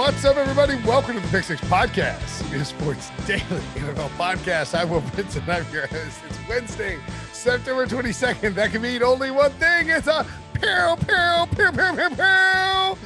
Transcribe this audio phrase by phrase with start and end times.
[0.00, 0.76] What's up, everybody?
[0.86, 3.42] Welcome to the Pick Six Podcast, CBS Sports Daily
[3.74, 4.74] NFL Podcast.
[4.74, 5.46] I'm Will Brinson.
[5.46, 6.18] I'm your host.
[6.26, 6.98] It's Wednesday,
[7.34, 8.54] September 22nd.
[8.54, 9.90] That can mean only one thing.
[9.90, 10.24] It's a
[10.54, 12.96] pew, pew, pew, pew, pew, pew.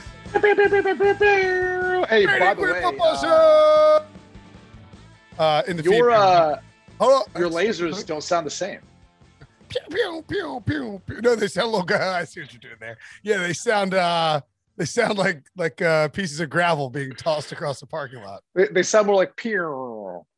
[2.04, 4.04] Hey, by the way, football uh, show.
[5.36, 6.58] Uh, in the your feed- uh,
[7.00, 7.40] Hold on.
[7.40, 8.78] your lasers don't sound the same.
[9.68, 11.20] Pew, pew, pew, pew, pew.
[11.22, 11.96] No, they sound a little.
[12.00, 12.98] I see what you're doing there.
[13.24, 13.94] Yeah, they sound.
[13.94, 14.40] uh
[14.76, 18.42] They sound like like uh pieces of gravel being tossed across the parking lot.
[18.54, 19.68] They, they sound more like peer,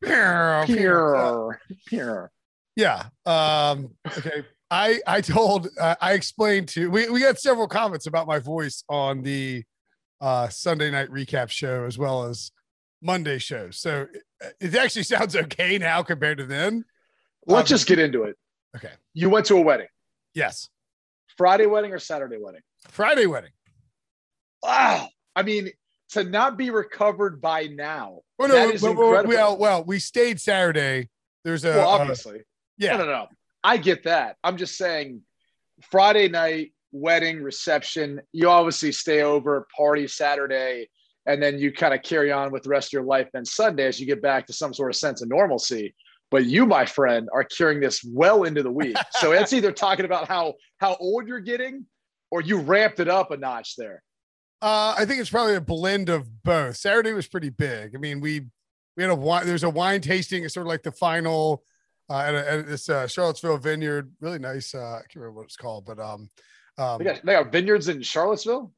[0.02, 0.76] Pew, pew.
[0.76, 2.30] peer, peer.
[2.76, 3.04] Yeah.
[3.24, 4.44] Um, okay.
[4.70, 8.84] I I told uh, I explained to we we got several comments about my voice
[8.88, 9.64] on the
[10.20, 12.50] uh Sunday night recap show as well as
[13.02, 13.70] Monday show.
[13.70, 14.06] So
[14.40, 16.84] it, it actually sounds okay now compared to then.
[17.46, 18.36] Let's Um, just get into it.
[18.76, 18.92] Okay.
[19.14, 19.86] You went to a wedding,
[20.34, 20.68] Yes.
[21.38, 22.62] Friday wedding or Saturday wedding?
[22.88, 23.50] Friday wedding.
[24.62, 25.08] Wow.
[25.34, 25.70] I mean,
[26.10, 28.20] to not be recovered by now.
[28.38, 31.08] Well, no, well, well, well, we stayed Saturday.
[31.44, 32.40] There's a Well, uh, obviously.
[32.78, 32.96] yeah.
[32.96, 33.26] No, no, no.
[33.64, 34.36] I get that.
[34.44, 35.22] I'm just saying,
[35.90, 38.20] Friday night wedding reception.
[38.32, 40.88] You obviously stay over, party Saturday,
[41.26, 43.28] and then you kind of carry on with the rest of your life.
[43.32, 45.94] Then Sunday, as you get back to some sort of sense of normalcy.
[46.30, 48.96] But you, my friend, are carrying this well into the week.
[49.12, 51.86] So it's either talking about how how old you're getting,
[52.30, 54.02] or you ramped it up a notch there.
[54.66, 56.76] Uh, I think it's probably a blend of both.
[56.76, 57.94] Saturday was pretty big.
[57.94, 58.46] I mean, we
[58.96, 59.46] we had a wine.
[59.46, 60.42] There's a wine tasting.
[60.42, 61.62] It's sort of like the final
[62.10, 64.10] uh, at, a, at this uh, Charlottesville Vineyard.
[64.20, 64.74] Really nice.
[64.74, 66.28] Uh, I can't remember what it's called, but um,
[66.78, 68.72] um, They got, they got vineyards in Charlottesville.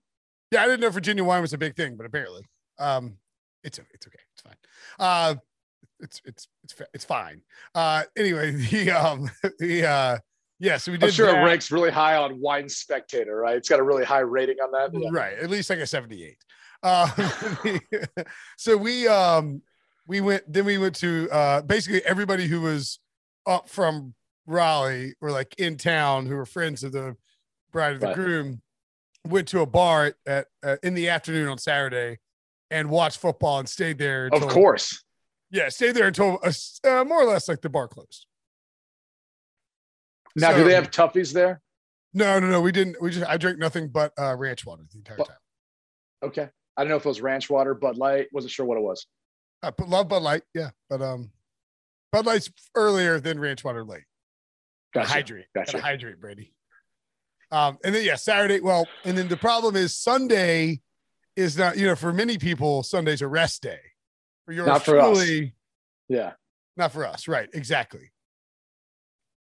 [0.51, 2.43] yeah, I didn't know Virginia wine was a big thing, but apparently,
[2.79, 3.17] um,
[3.65, 4.21] it's it's okay.
[4.35, 4.57] It's fine.
[4.99, 5.37] Uh,
[6.01, 7.41] it's it's it's it's fine.
[7.75, 10.19] Uh, anyway, the um the uh
[10.61, 11.41] yeah, so we did I'm sure that.
[11.41, 13.57] it ranks really high on Wine Spectator, right?
[13.57, 14.99] It's got a really high rating on that.
[14.99, 15.09] Yeah.
[15.13, 16.37] right at least like a 78
[16.83, 17.09] uh,
[18.57, 19.63] so we um
[20.07, 22.99] we went then we went to uh basically everybody who was
[23.47, 24.15] up from
[24.47, 27.17] raleigh or like in town who were friends of the
[27.73, 28.15] bride of the Right.
[28.17, 28.63] groom
[29.27, 32.19] went to a bar at, at uh, in the afternoon on saturday
[32.71, 35.05] and watched football and stayed there Of until- course.
[35.51, 36.53] yeah stayed there until uh,
[36.89, 38.27] uh, more or less like the bar closed
[40.37, 41.61] Now, do they have toughies there?
[42.15, 44.97] no no no we didn't we just i drank nothing but uh ranch water the
[44.99, 45.37] entire But- time
[46.25, 46.49] Okay.
[46.77, 48.29] I don't know if it was ranch water, Bud Light.
[48.33, 49.07] Wasn't sure what it was.
[49.63, 51.31] I put love Bud Light, yeah, but um,
[52.13, 54.03] Bud Light's earlier than Ranch Water late.
[54.95, 55.13] Gotta Gotcha.
[55.15, 55.73] hydrate, Gotcha.
[55.73, 56.55] gotta hydrate, Brady.
[57.53, 58.61] Um, and then yeah, Saturday.
[58.61, 60.81] Well, and then the problem is Sunday
[61.37, 61.77] is not.
[61.77, 63.81] You know, for many people, Sunday's a rest day.
[64.47, 65.19] For yours Not for us.
[65.19, 65.55] truly,
[66.09, 66.33] Yeah.
[66.77, 67.49] not for us, right?
[67.53, 68.13] Exactly.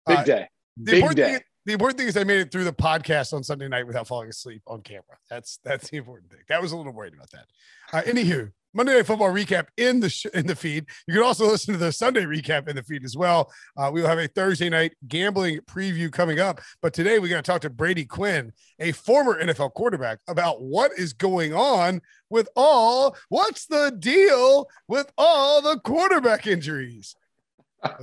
[0.07, 0.49] Big Uh, day.
[0.77, 1.33] The Big important day.
[1.33, 4.07] Thing, the important thing is I made it through the podcast on Sunday night without
[4.07, 5.03] falling asleep on camera.
[5.31, 6.41] That's that's the important thing.
[6.49, 7.47] That was a little worried about that.
[7.93, 10.85] Uh, anywho, Monday Night Football recap in the sh- in the feed.
[11.07, 13.51] You can also listen to the Sunday recap in the feed as well.
[13.77, 17.43] Uh, we will have a Thursday night gambling preview coming up, but today we're going
[17.43, 22.49] to talk to Brady Quinn, a former NFL quarterback, about what is going on with
[22.57, 23.17] all.
[23.29, 27.17] What's the deal with all the quarterback injuries?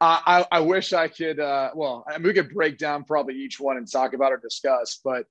[0.00, 1.40] I, I, wish I could.
[1.40, 4.36] Uh, well, I mean, we could break down probably each one and talk about or
[4.36, 5.00] discuss.
[5.02, 5.26] But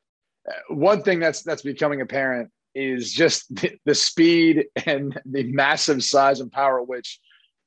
[0.48, 6.04] uh, one thing that's that's becoming apparent is just the, the speed and the massive
[6.04, 7.20] size and power which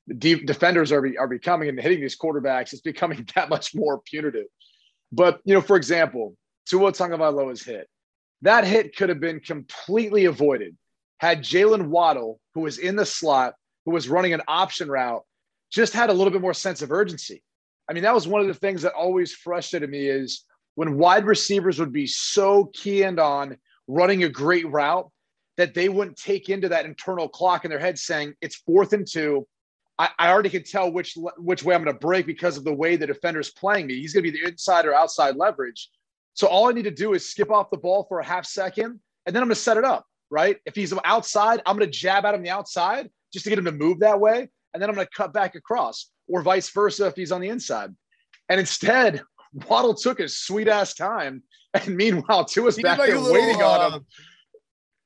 [0.07, 2.73] the deep defenders are be, are becoming and hitting these quarterbacks.
[2.73, 4.47] It's becoming that much more punitive.
[5.11, 6.35] But you know, for example,
[6.67, 7.87] Tua Tagovailoa's hit.
[8.43, 10.75] That hit could have been completely avoided
[11.19, 13.53] had Jalen Waddle, who was in the slot,
[13.85, 15.23] who was running an option route,
[15.71, 17.41] just had a little bit more sense of urgency.
[17.89, 20.45] I mean, that was one of the things that always frustrated me is
[20.75, 23.57] when wide receivers would be so keyed on
[23.87, 25.09] running a great route
[25.57, 29.07] that they wouldn't take into that internal clock in their head saying it's fourth and
[29.07, 29.47] two.
[29.99, 32.73] I, I already can tell which which way I'm going to break because of the
[32.73, 33.99] way the defender's playing me.
[33.99, 35.89] He's going to be the inside or outside leverage.
[36.33, 38.99] So all I need to do is skip off the ball for a half second,
[39.25, 40.05] and then I'm going to set it up.
[40.29, 40.57] Right?
[40.65, 43.65] If he's outside, I'm going to jab at him the outside just to get him
[43.65, 47.07] to move that way, and then I'm going to cut back across, or vice versa
[47.07, 47.93] if he's on the inside.
[48.49, 49.21] And instead,
[49.69, 51.43] Waddle took his sweet ass time.
[51.73, 53.93] And meanwhile, Tua's back like there little, waiting on him.
[53.93, 53.99] Uh,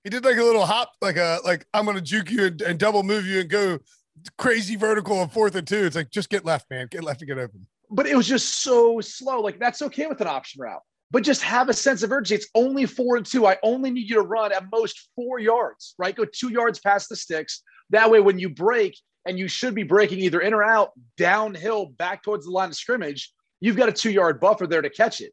[0.03, 2.79] he did like a little hop, like a like I'm gonna juke you and, and
[2.79, 3.77] double move you and go
[4.37, 5.85] crazy vertical on fourth and two.
[5.85, 6.87] It's like just get left, man.
[6.89, 7.67] Get left to get open.
[7.91, 9.41] But it was just so slow.
[9.41, 10.81] Like that's okay with an option route.
[11.11, 12.35] But just have a sense of urgency.
[12.35, 13.45] It's only four and two.
[13.45, 16.15] I only need you to run at most four yards, right?
[16.15, 17.61] Go two yards past the sticks.
[17.91, 21.87] That way, when you break, and you should be breaking either in or out, downhill,
[21.87, 25.21] back towards the line of scrimmage, you've got a two yard buffer there to catch
[25.21, 25.31] it.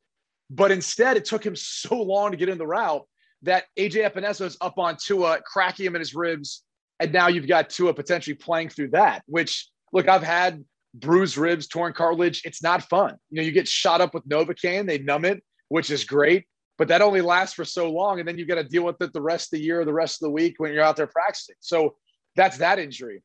[0.51, 3.07] But instead, it took him so long to get in the route
[3.43, 6.63] that AJ Epenesa is up on Tua, cracking him in his ribs.
[7.01, 10.65] And now you've got Tua potentially playing through that, which, look, I've had
[10.95, 12.43] bruised ribs, torn cartilage.
[12.45, 13.17] It's not fun.
[13.31, 16.47] You know, you get shot up with Novocaine, they numb it, which is great,
[16.79, 18.21] but that only lasts for so long.
[18.21, 19.93] And then you've got to deal with it the rest of the year or the
[19.93, 21.57] rest of the week when you're out there practicing.
[21.61, 21.97] So
[22.37, 23.23] that's that injury.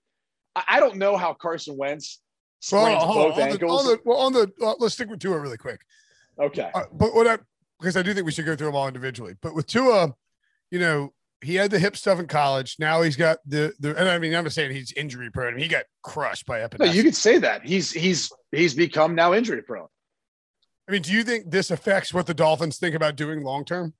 [0.67, 2.21] I don't know how Carson Wentz
[2.59, 3.59] sprains well, both on ankles.
[3.59, 5.81] The, on the, well, on the uh, let's stick with Tua really quick.
[6.39, 6.69] Okay.
[6.73, 7.37] Uh, but what I
[7.79, 9.35] because I do think we should go through them all individually.
[9.41, 10.13] But with Tua,
[10.71, 12.77] you know, he had the hip stuff in college.
[12.79, 15.49] Now he's got the the and I mean I'm not saying he's injury prone.
[15.49, 16.91] I mean, he got crushed by Epidemic.
[16.91, 17.65] No, you could say that.
[17.65, 19.87] He's he's he's become now injury prone.
[20.87, 23.93] I mean, do you think this affects what the Dolphins think about doing long term?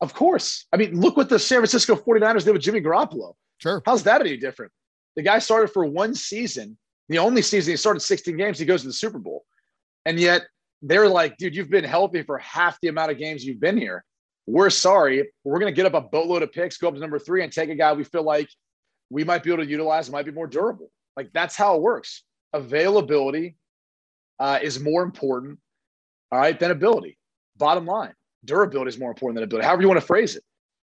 [0.00, 0.66] Of course.
[0.72, 3.34] I mean, look what the San Francisco 49ers did with Jimmy Garoppolo.
[3.58, 3.82] Sure.
[3.86, 4.70] How's that any different?
[5.16, 6.76] The guy started for one season.
[7.08, 9.44] The only season he started 16 games, he goes to the Super Bowl.
[10.06, 10.42] And yet
[10.82, 14.04] they're like, dude, you've been healthy for half the amount of games you've been here.
[14.46, 15.28] We're sorry.
[15.44, 17.52] We're going to get up a boatload of picks, go up to number three, and
[17.52, 18.48] take a guy we feel like
[19.10, 20.90] we might be able to utilize, might be more durable.
[21.16, 22.24] Like that's how it works.
[22.52, 23.56] Availability
[24.38, 25.58] uh, is more important,
[26.30, 27.18] all right, than ability.
[27.56, 28.12] Bottom line,
[28.44, 29.66] durability is more important than ability.
[29.66, 30.42] However you want to phrase it.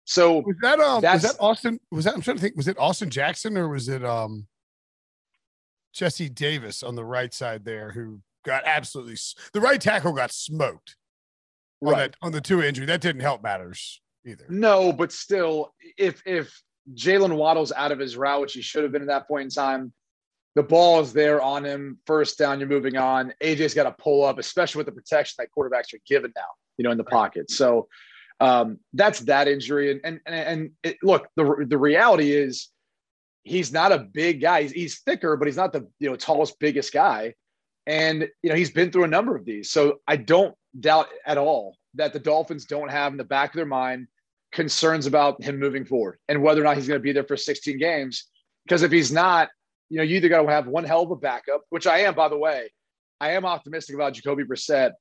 [0.09, 1.79] So was that um was that Austin?
[1.91, 2.57] Was that I'm trying to think?
[2.57, 4.47] Was it Austin Jackson or was it um
[5.93, 9.17] Jesse Davis on the right side there who got absolutely
[9.53, 10.97] the right tackle got smoked
[11.83, 11.99] on right.
[11.99, 12.87] that on the Tua injury.
[12.87, 14.47] That didn't help matters either.
[14.49, 16.59] No, but still, if if
[16.95, 19.51] Jalen Waddle's out of his route, which he should have been at that point in
[19.51, 19.93] time,
[20.55, 21.99] the ball is there on him.
[22.07, 23.35] First down, you're moving on.
[23.43, 26.85] AJ's got to pull up, especially with the protection that quarterbacks are given now, you
[26.85, 27.51] know, in the pocket.
[27.51, 27.89] So
[28.41, 29.91] um, that's that injury.
[29.91, 32.69] And and and it, look, the the reality is
[33.45, 34.63] he's not a big guy.
[34.63, 37.35] He's, he's thicker, but he's not the you know tallest, biggest guy.
[37.87, 39.71] And you know he's been through a number of these.
[39.71, 43.57] So I don't doubt at all that the Dolphins don't have in the back of
[43.57, 44.07] their mind
[44.53, 47.37] concerns about him moving forward and whether or not he's going to be there for
[47.37, 48.25] 16 games.
[48.65, 49.49] Because if he's not,
[49.91, 52.15] you know, you either got to have one hell of a backup, which I am,
[52.15, 52.71] by the way.
[53.21, 54.93] I am optimistic about Jacoby Brissett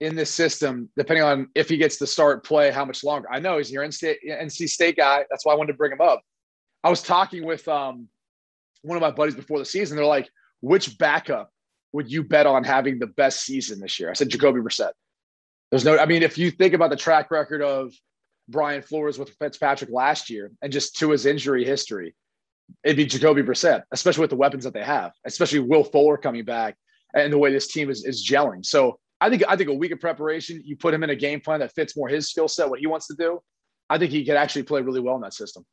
[0.00, 3.28] in this system, depending on if he gets to start play, how much longer.
[3.30, 5.24] I know he's your NC, State guy.
[5.30, 6.20] That's why I wanted to bring him up.
[6.84, 8.08] I was talking with um,
[8.82, 9.96] one of my buddies before the season.
[9.96, 10.28] They're like,
[10.60, 11.50] which backup
[11.92, 14.10] would you bet on having the best season this year?
[14.10, 14.92] I said Jacoby Brissett.
[15.70, 17.92] There's no, I mean, if you think about the track record of
[18.48, 22.14] Brian Flores with Fitzpatrick last year and just to his injury history,
[22.84, 26.44] it'd be Jacoby Brissett, especially with the weapons that they have, especially Will Fuller coming
[26.44, 26.76] back
[27.14, 28.64] and the way this team is, is gelling.
[28.64, 31.40] So I think I think a week of preparation, you put him in a game
[31.40, 33.40] plan that fits more his skill set, what he wants to do.
[33.88, 35.64] I think he could actually play really well in that system.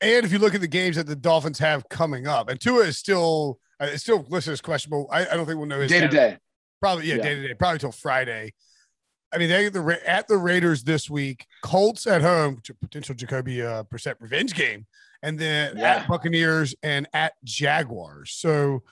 [0.00, 2.84] And if you look at the games that the Dolphins have coming up, and Tua
[2.84, 5.08] is still uh, it's still listed as questionable.
[5.10, 6.38] I, I don't think we'll know his day to day.
[6.80, 7.54] Probably yeah, day to day.
[7.54, 8.54] Probably till Friday.
[9.32, 13.84] I mean, they the at the Raiders this week, Colts at home, potential Jacoby uh,
[13.84, 14.86] Brissett revenge game,
[15.22, 15.96] and then yeah.
[15.96, 18.32] at Buccaneers and at Jaguars.
[18.32, 18.82] So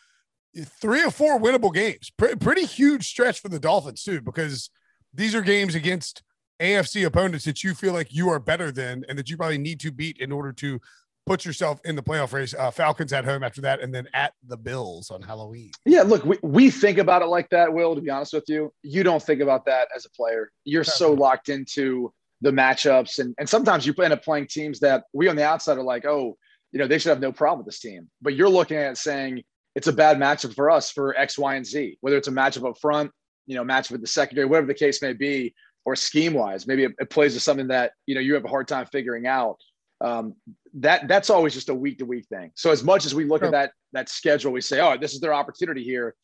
[0.65, 2.11] three or four winnable games.
[2.17, 4.71] Pretty, pretty huge stretch for the Dolphins too, because
[5.15, 6.23] these are games against
[6.61, 9.81] AFC opponents that you feel like you are better than, and that you probably need
[9.81, 10.81] to beat in order to
[11.27, 12.55] put yourself in the playoff race.
[12.55, 15.71] Uh, Falcons at home after that, and then at the Bills on Halloween.
[15.85, 18.73] Yeah, look, we, we think about it like that, Will, to be honest with you.
[18.83, 20.51] You don't think about that as a player.
[20.65, 23.19] You're so locked into the matchups.
[23.19, 26.07] And, and sometimes you end up playing teams that we on the outside are like,
[26.07, 26.37] oh,
[26.73, 28.09] you know, they should have no problem with this team.
[28.23, 29.43] But you're looking at it saying
[29.75, 32.69] it's a bad matchup for us for X, Y, and Z, whether it's a matchup
[32.69, 33.11] up front,
[33.47, 36.67] you know, matchup with the secondary, whatever the case may be, or scheme wise.
[36.67, 39.27] Maybe it, it plays to something that, you know, you have a hard time figuring
[39.27, 39.59] out
[40.01, 40.35] um,
[40.75, 42.53] that that's always just a week to week thing.
[42.55, 45.21] So as much as we look at that that schedule, we say, oh, this is
[45.21, 46.15] their opportunity here.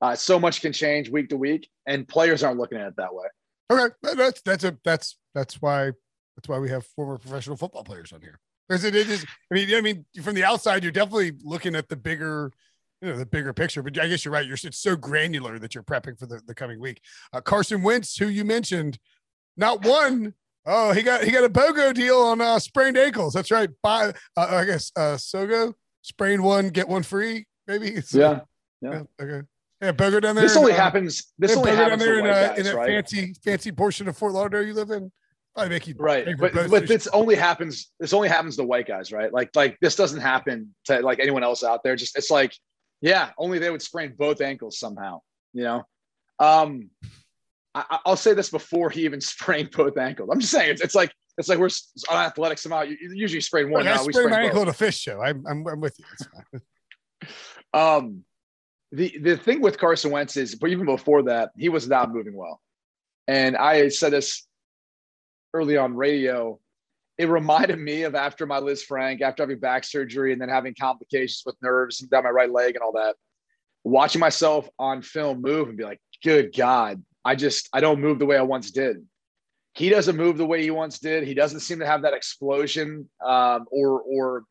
[0.00, 3.14] Uh, so much can change week to week, and players aren't looking at it that
[3.14, 3.26] way.
[3.70, 5.92] Okay, that's that's a that's that's why
[6.36, 9.24] that's why we have former professional football players on here because it is.
[9.50, 12.52] I mean, I mean, from the outside, you're definitely looking at the bigger.
[13.02, 14.46] You know the bigger picture, but I guess you're right.
[14.46, 17.00] You're it's so granular that you're prepping for the, the coming week.
[17.32, 18.98] Uh, Carson Wentz, who you mentioned,
[19.56, 23.34] not one Oh, he got he got a BOGO deal on uh, sprained ankles.
[23.34, 23.68] That's right.
[23.82, 27.46] Buy, uh, I guess uh, Sogo sprained one, get one free.
[27.66, 28.00] Maybe.
[28.00, 28.40] So, yeah.
[28.80, 28.90] yeah.
[28.90, 29.24] Yeah.
[29.24, 29.46] Okay.
[29.80, 30.44] Yeah, Booger down there.
[30.44, 31.32] This only uh, happens.
[31.38, 32.88] This only happens down there in, uh, guys, in that right?
[32.88, 35.10] fancy, fancy portion of Fort Lauderdale you live in.
[35.56, 37.90] I make you right, but but this only happens.
[37.98, 39.30] This only happens to white guys, right?
[39.30, 41.94] Like like this doesn't happen to like anyone else out there.
[41.94, 42.56] Just it's like,
[43.02, 45.20] yeah, only they would sprain both ankles somehow.
[45.52, 45.82] You know,
[46.38, 46.88] um,
[47.74, 50.30] I, will say this before he even sprained both ankles.
[50.32, 51.68] I'm just saying it's, it's like it's like we're
[52.10, 52.82] on athletics somehow.
[52.82, 53.84] You usually sprain one.
[53.84, 55.20] Look, I sprained my ankle at a fish show.
[55.20, 56.60] I'm, I'm, I'm with you.
[57.74, 58.24] um,
[58.92, 62.36] the the thing with Carson Wentz is, but even before that, he was not moving
[62.36, 62.60] well.
[63.26, 64.46] And I said this
[65.54, 66.60] early on radio.
[67.18, 71.42] It reminded me of after my Lisfranc, after having back surgery and then having complications
[71.44, 73.16] with nerves down my right leg and all that.
[73.84, 78.18] Watching myself on film move and be like, good God, I just I don't move
[78.18, 79.04] the way I once did.
[79.74, 81.24] He doesn't move the way he once did.
[81.24, 84.44] He doesn't seem to have that explosion um, or or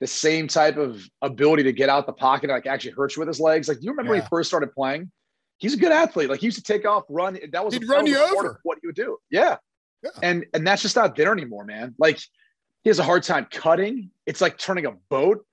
[0.00, 3.20] the same type of ability to get out the pocket and like actually hurt you
[3.20, 3.68] with his legs.
[3.68, 4.20] Like, do you remember yeah.
[4.20, 5.10] when he first started playing?
[5.58, 6.30] He's a good athlete.
[6.30, 7.38] Like he used to take off, run.
[7.50, 8.60] That was he'd run you over.
[8.62, 9.56] What he would do, yeah.
[10.02, 10.10] Yeah.
[10.22, 11.94] And and that's just not there anymore, man.
[11.98, 12.18] Like
[12.82, 14.10] he has a hard time cutting.
[14.26, 15.44] It's like turning a boat.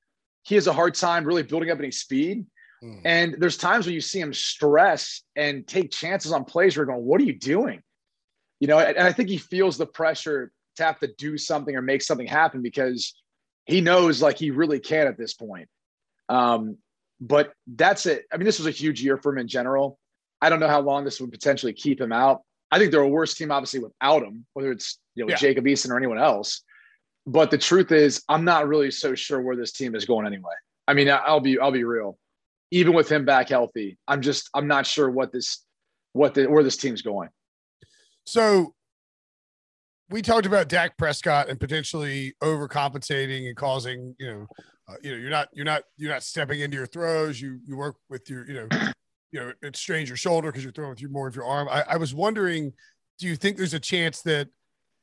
[0.44, 2.46] He has a hard time really building up any speed.
[2.84, 3.02] Mm.
[3.04, 6.94] And there's times when you see him stress and take chances on plays where you're
[6.94, 7.82] going, what are you doing?
[8.60, 11.82] You know, and I think he feels the pressure to have to do something or
[11.82, 13.16] make something happen because
[13.66, 15.68] he knows like he really can at this point.
[16.30, 16.78] Um,
[17.20, 18.26] but that's it.
[18.32, 20.00] I mean, this was a huge year for him in general.
[20.42, 22.42] I don't know how long this would potentially keep him out.
[22.72, 25.38] I think they're a worse team, obviously, without him, whether it's you know yeah.
[25.38, 26.64] Jacob Eason or anyone else.
[27.28, 30.54] But the truth is, I'm not really so sure where this team is going anyway.
[30.88, 32.18] I mean, I'll be I'll be real
[32.72, 35.64] even with him back healthy, I'm just I'm not sure what this
[36.14, 37.30] what the where this team's going.
[38.26, 38.74] So
[40.10, 44.48] we talked about Dak Prescott and potentially overcompensating and causing, you know,
[44.88, 47.40] uh, you know, you're not you're not you're not stepping into your throws.
[47.40, 48.68] You you work with your, you know,
[49.36, 51.68] you know, it strains your shoulder because you're throwing with your more of your arm.
[51.70, 52.72] I, I was wondering,
[53.20, 54.48] do you think there's a chance that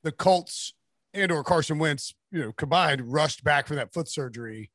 [0.04, 0.72] the Colts
[1.12, 4.70] and or Carson Wentz, you know, combined rushed back from that foot surgery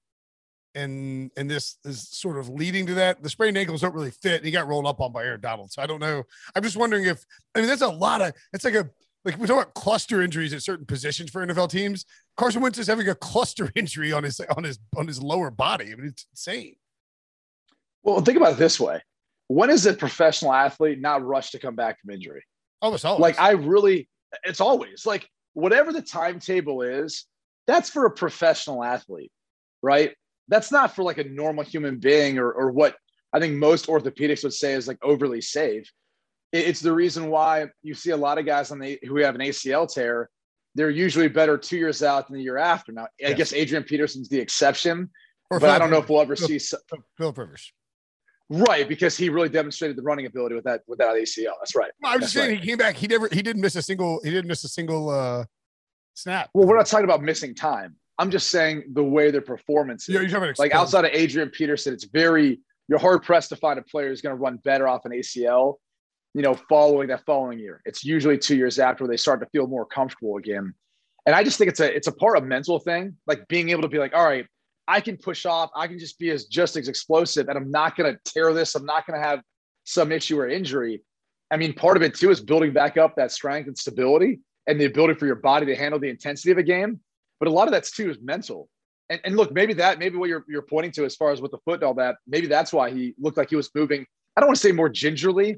[0.75, 3.23] and and this is sort of leading to that.
[3.23, 4.45] The sprained ankles don't really fit.
[4.45, 6.23] He got rolled up on by Aaron Donald, so I don't know.
[6.55, 8.33] I'm just wondering if I mean that's a lot of.
[8.53, 8.87] It's like a
[9.25, 12.05] like we talk about cluster injuries at certain positions for NFL teams.
[12.37, 15.91] Carson Wentz is having a cluster injury on his on his on his lower body.
[15.91, 16.75] I mean, it's insane.
[18.03, 19.01] Well, think about it this way:
[19.47, 22.43] when is a professional athlete not rushed to come back from injury?
[22.81, 23.21] Oh, it's always.
[23.21, 24.09] Like I really,
[24.43, 27.25] it's always like whatever the timetable is.
[27.65, 29.31] That's for a professional athlete,
[29.81, 30.13] right?
[30.47, 32.95] that's not for like a normal human being or, or what
[33.33, 35.91] I think most orthopedics would say is like overly safe.
[36.53, 39.41] It's the reason why you see a lot of guys on the who have an
[39.41, 40.29] ACL tear.
[40.75, 42.91] They're usually better two years out than the year after.
[42.91, 43.31] Now, yes.
[43.31, 45.09] I guess Adrian Peterson's the exception,
[45.49, 46.77] or but I don't know if we'll ever Phil, see
[47.17, 47.73] Philip Rivers.
[48.49, 51.53] Right, because he really demonstrated the running ability with that with that ACL.
[51.59, 51.91] That's right.
[52.01, 52.59] No, I'm just saying right.
[52.59, 52.95] he came back.
[52.95, 55.43] He never he didn't miss a single he didn't miss a single uh
[56.13, 56.49] snap.
[56.53, 57.95] Well, we're not talking about missing time.
[58.17, 60.15] I'm just saying the way their performance is.
[60.15, 63.81] Yeah, you're like outside of Adrian Peterson, it's very you're hard pressed to find a
[63.81, 65.75] player who's going to run better off an ACL.
[66.33, 69.67] You know, following that following year, it's usually two years after they start to feel
[69.67, 70.73] more comfortable again.
[71.25, 73.81] And I just think it's a it's a part of mental thing, like being able
[73.81, 74.45] to be like, all right,
[74.87, 77.97] I can push off, I can just be as just as explosive, and I'm not
[77.97, 78.75] going to tear this.
[78.75, 79.41] I'm not going to have
[79.83, 81.01] some issue or injury.
[81.51, 84.79] I mean, part of it too is building back up that strength and stability and
[84.79, 86.99] the ability for your body to handle the intensity of a game.
[87.39, 88.69] But a lot of that's too is mental.
[89.09, 91.51] And, and look, maybe that, maybe what you're, you're pointing to as far as with
[91.51, 94.05] the foot and all that, maybe that's why he looked like he was moving.
[94.35, 95.57] I don't want to say more gingerly,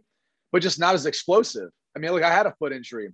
[0.52, 1.70] but just not as explosive.
[1.96, 3.10] I mean, look, I had a foot injury.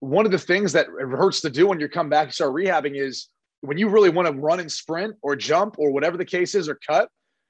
[0.00, 3.00] One of the things that hurts to do when you come back and start rehabbing
[3.00, 3.28] is
[3.60, 6.68] when you really want to run and sprint or jump or whatever the case is
[6.68, 7.08] or cut,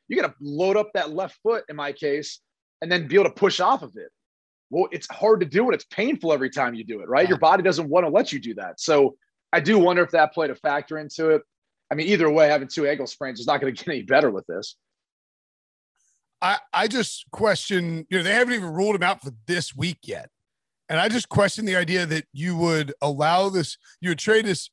[0.08, 2.40] you got to load up that left foot in my case
[2.80, 4.10] and then be able to push off of it.
[4.70, 7.28] Well, it's hard to do and it's painful every time you do it, right?
[7.28, 8.80] Your body doesn't want to let you do that.
[8.80, 9.16] So
[9.52, 11.42] I do wonder if that played a factor into it.
[11.90, 14.30] I mean, either way, having two ankle sprains is not going to get any better
[14.30, 14.76] with this.
[16.42, 19.98] I, I just question, you know, they haven't even ruled him out for this week
[20.04, 20.28] yet.
[20.88, 24.70] And I just question the idea that you would allow this, you would trade this.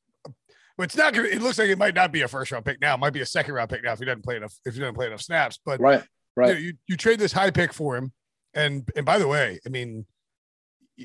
[0.78, 2.82] But it's not to, it looks like it might not be a first round pick
[2.82, 2.96] now.
[2.96, 4.80] It might be a second round pick now if he doesn't play enough, if he
[4.80, 5.60] doesn't play enough snaps.
[5.64, 6.04] But right,
[6.36, 6.50] right.
[6.50, 8.12] You, know, you, you trade this high pick for him.
[8.56, 10.06] And, and by the way, I mean,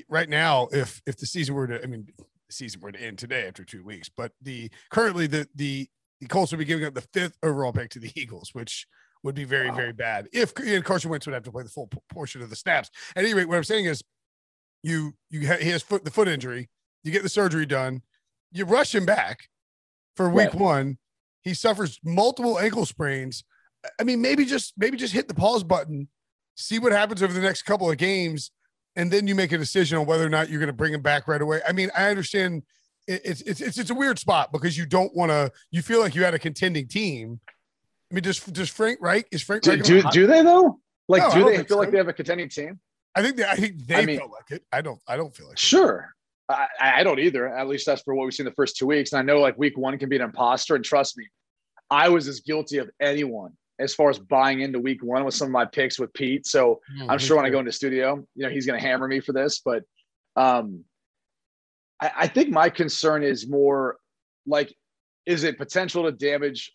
[0.07, 2.07] right now, if, if the season were to, I mean,
[2.49, 4.09] the season were to end today after two weeks.
[4.09, 5.87] But the currently the the
[6.19, 8.85] the Colts would be giving up the fifth overall pick to the Eagles, which
[9.23, 9.75] would be very wow.
[9.75, 10.27] very bad.
[10.33, 12.89] If and Carson Wentz would have to play the full portion of the snaps.
[13.15, 14.03] At any rate, what I'm saying is,
[14.83, 16.69] you you ha- he has foot the foot injury.
[17.03, 18.01] You get the surgery done.
[18.51, 19.47] You rush him back
[20.19, 20.55] for week right.
[20.55, 20.97] one.
[21.43, 23.43] He suffers multiple ankle sprains.
[23.99, 26.09] I mean, maybe just maybe just hit the pause button
[26.59, 28.51] see what happens over the next couple of games,
[28.95, 31.01] and then you make a decision on whether or not you're going to bring him
[31.01, 31.61] back right away.
[31.67, 32.63] I mean, I understand
[33.07, 35.51] it's it's it's, it's a weird spot because you don't want to.
[35.71, 37.39] You feel like you had a contending team.
[38.11, 40.79] I mean, does does Frank Reich is Frank do, Reich do, do they though?
[41.07, 41.77] Like, No, do they feel so.
[41.77, 42.79] like they have a contending team?
[43.15, 44.63] I think they, I think they I mean- felt like it.
[44.71, 44.99] I don't.
[45.07, 45.59] I don't feel like it.
[45.59, 46.13] Sure.
[46.49, 47.47] I, I don't either.
[47.47, 49.13] At least that's for what we've seen the first two weeks.
[49.13, 50.75] And I know like week one can be an imposter.
[50.75, 51.27] And trust me,
[51.89, 55.47] I was as guilty of anyone as far as buying into week one with some
[55.47, 56.45] of my picks with Pete.
[56.45, 59.21] So I'm sure when I go into studio, you know, he's going to hammer me
[59.21, 59.61] for this.
[59.63, 59.83] But
[60.35, 60.83] um,
[62.01, 63.97] I, I think my concern is more
[64.45, 64.73] like,
[65.25, 66.73] is it potential to damage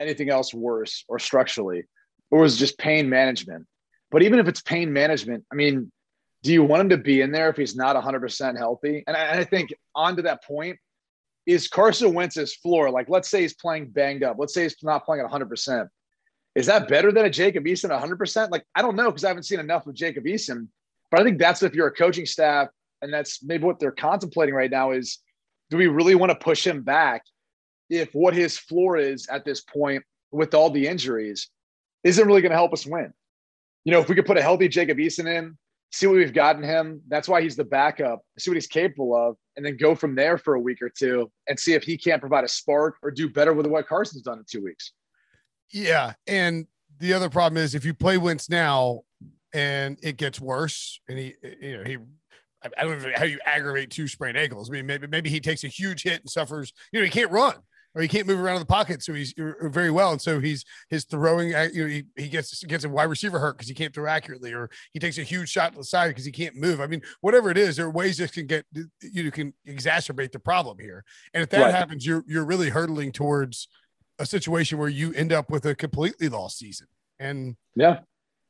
[0.00, 1.84] anything else worse or structurally,
[2.30, 3.66] or is it just pain management?
[4.10, 5.92] But even if it's pain management, I mean,
[6.42, 9.04] do you want him to be in there if he's not 100% healthy?
[9.06, 10.78] And I, I think on to that point,
[11.46, 15.04] is Carson Wentz's floor, like let's say he's playing banged up, let's say he's not
[15.04, 15.88] playing at 100%.
[16.54, 18.50] Is that better than a Jacob Eason at 100%?
[18.50, 20.68] Like, I don't know because I haven't seen enough of Jacob Eason,
[21.10, 22.68] but I think that's if you're a coaching staff
[23.02, 25.18] and that's maybe what they're contemplating right now is
[25.70, 27.22] do we really want to push him back
[27.88, 31.48] if what his floor is at this point with all the injuries
[32.04, 33.12] isn't really going to help us win?
[33.84, 35.56] You know, if we could put a healthy Jacob Eason in,
[35.90, 37.02] see what we've gotten him.
[37.08, 38.20] That's why he's the backup.
[38.38, 41.30] See what he's capable of, and then go from there for a week or two
[41.48, 44.38] and see if he can't provide a spark or do better with what Carson's done
[44.38, 44.92] in two weeks.
[45.72, 46.66] Yeah, and
[46.98, 49.02] the other problem is if you play Wentz now
[49.52, 51.98] and it gets worse, and he, you know, he,
[52.76, 54.70] I don't know how you aggravate two sprained ankles.
[54.70, 56.72] I mean, maybe maybe he takes a huge hit and suffers.
[56.92, 57.54] You know, he can't run
[57.94, 60.64] or he can't move around in the pocket, so he's very well, and so he's
[60.88, 61.54] his throwing.
[61.54, 64.06] uh, You know, he, he gets gets a wide receiver hurt because he can't throw
[64.06, 66.80] accurately, or he takes a huge shot to the side because he can't move.
[66.80, 68.64] I mean, whatever it is, there are ways that can get
[69.00, 71.04] you can exacerbate the problem here.
[71.34, 71.74] And if that Right.
[71.74, 73.68] happens, you're you're really hurtling towards
[74.18, 76.86] a situation where you end up with a completely lost season.
[77.18, 78.00] And Yeah.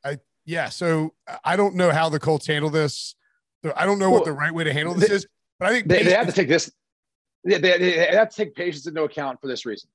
[0.05, 3.15] I yeah, so I don't know how the Colts handle this.
[3.75, 5.27] I don't know what the right way to handle this they- is,
[5.59, 6.71] but I think They, they have to take this.
[7.43, 9.89] They, they, they have to take patience into account for this reason.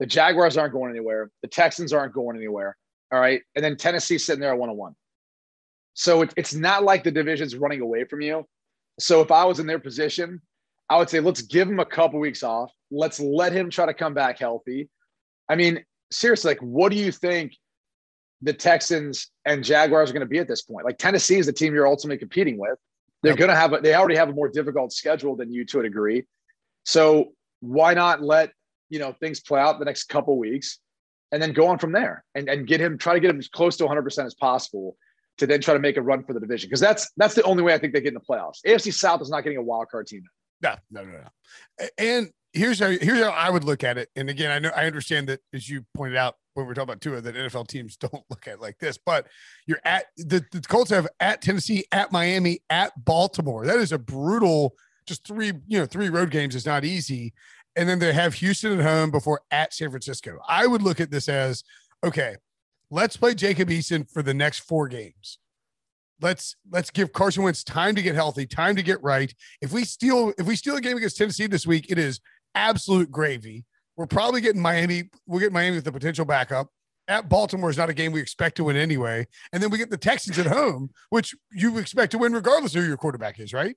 [0.00, 1.30] The Jaguars aren't going anywhere.
[1.42, 2.76] The Texans aren't going anywhere.
[3.12, 4.94] All right, and then Tennessee's sitting there at one on one.
[5.94, 8.46] So it, it's not like the division's running away from you.
[8.98, 10.40] So if I was in their position,
[10.88, 12.70] I would say let's give him a couple weeks off.
[12.90, 14.88] Let's let him try to come back healthy.
[15.48, 17.56] I mean, seriously, like, what do you think
[18.42, 20.84] the Texans and Jaguars are going to be at this point?
[20.84, 22.78] Like, Tennessee is the team you're ultimately competing with.
[23.22, 23.38] They're Yep.
[23.38, 25.82] going to have, a, they already have a more difficult schedule than you to a
[25.82, 26.24] degree.
[26.84, 28.52] So why not let
[28.88, 30.78] you know things play out the next couple weeks,
[31.32, 33.48] and then go on from there, and and get him, try to get him as
[33.48, 34.96] close to 100 percent as possible,
[35.38, 37.62] to then try to make a run for the division because that's that's the only
[37.62, 38.58] way I think they get in the playoffs.
[38.66, 40.22] AFC South is not getting a wild card team.
[40.62, 41.86] No, no, no, no.
[41.98, 44.08] And here's how here's how I would look at it.
[44.16, 47.00] And again, I know I understand that as you pointed out when we're talking about
[47.00, 48.98] Tua, that NFL teams don't look at like this.
[48.98, 49.26] But
[49.66, 53.66] you're at the, the Colts have at Tennessee, at Miami, at Baltimore.
[53.66, 54.74] That is a brutal,
[55.10, 57.34] just three, you know, three road games is not easy.
[57.76, 60.38] And then they have Houston at home before at San Francisco.
[60.48, 61.64] I would look at this as
[62.04, 62.36] okay,
[62.90, 65.38] let's play Jacob Eason for the next four games.
[66.20, 69.34] Let's let's give Carson Wentz time to get healthy, time to get right.
[69.60, 72.20] If we steal if we steal a game against Tennessee this week, it is
[72.54, 73.64] absolute gravy.
[73.96, 75.10] We're probably getting Miami.
[75.26, 76.68] We'll get Miami with the potential backup.
[77.08, 79.26] At Baltimore is not a game we expect to win anyway.
[79.52, 82.82] And then we get the Texans at home, which you expect to win regardless of
[82.82, 83.76] who your quarterback is, right?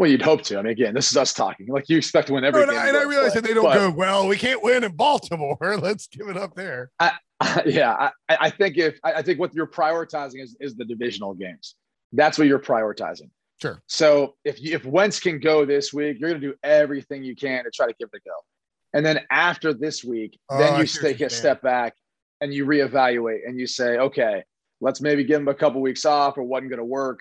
[0.00, 0.58] Well, you'd hope to.
[0.58, 1.66] I mean, again, this is us talking.
[1.66, 2.80] Like you expect to win every and game.
[2.80, 3.42] I, and I realize play.
[3.42, 5.58] that they don't But- go, well, we can't win in Baltimore.
[5.60, 6.90] Let's give it up there.
[7.66, 11.34] yeah, I, I think if I I think what you're prioritizing is is the divisional
[11.34, 11.74] games.
[12.14, 13.28] That's what you're prioritizing.
[13.60, 13.82] Sure.
[13.88, 17.36] So if you, if Wentz can go this week, you're going to do everything you
[17.36, 18.34] can to try to give it a go.
[18.94, 21.94] And then after this week, Oh, then you take a step back
[22.40, 24.44] and you reevaluate and you say, okay,
[24.80, 27.20] let's maybe give him a couple weeks off or wasn't going to work.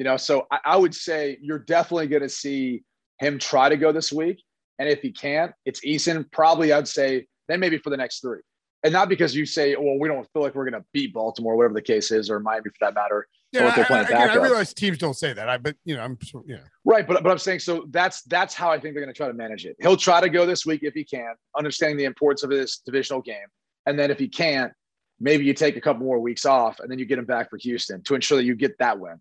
[0.00, 2.84] You know, so I, I would say you're definitely going to see
[3.18, 4.42] him try to go this week.
[4.78, 6.24] And if he can't, it's Eason.
[6.32, 8.38] Probably I'd say then maybe for the next three.
[8.82, 11.54] And not because you say, well, we don't feel like we're going to beat Baltimore,
[11.54, 13.28] whatever the case is, or Miami for that matter.
[13.52, 15.50] Yeah, what they're I, playing I, again, I realize teams don't say that.
[15.50, 16.60] I but you know, I'm sure- yeah.
[16.86, 19.28] Right, but but I'm saying so that's that's how I think they're going to try
[19.28, 19.76] to manage it.
[19.82, 23.20] He'll try to go this week if he can, understanding the importance of this divisional
[23.20, 23.48] game,
[23.84, 24.72] and then if he can't,
[25.18, 27.58] maybe you take a couple more weeks off and then you get him back for
[27.58, 29.20] Houston to ensure that you get that win.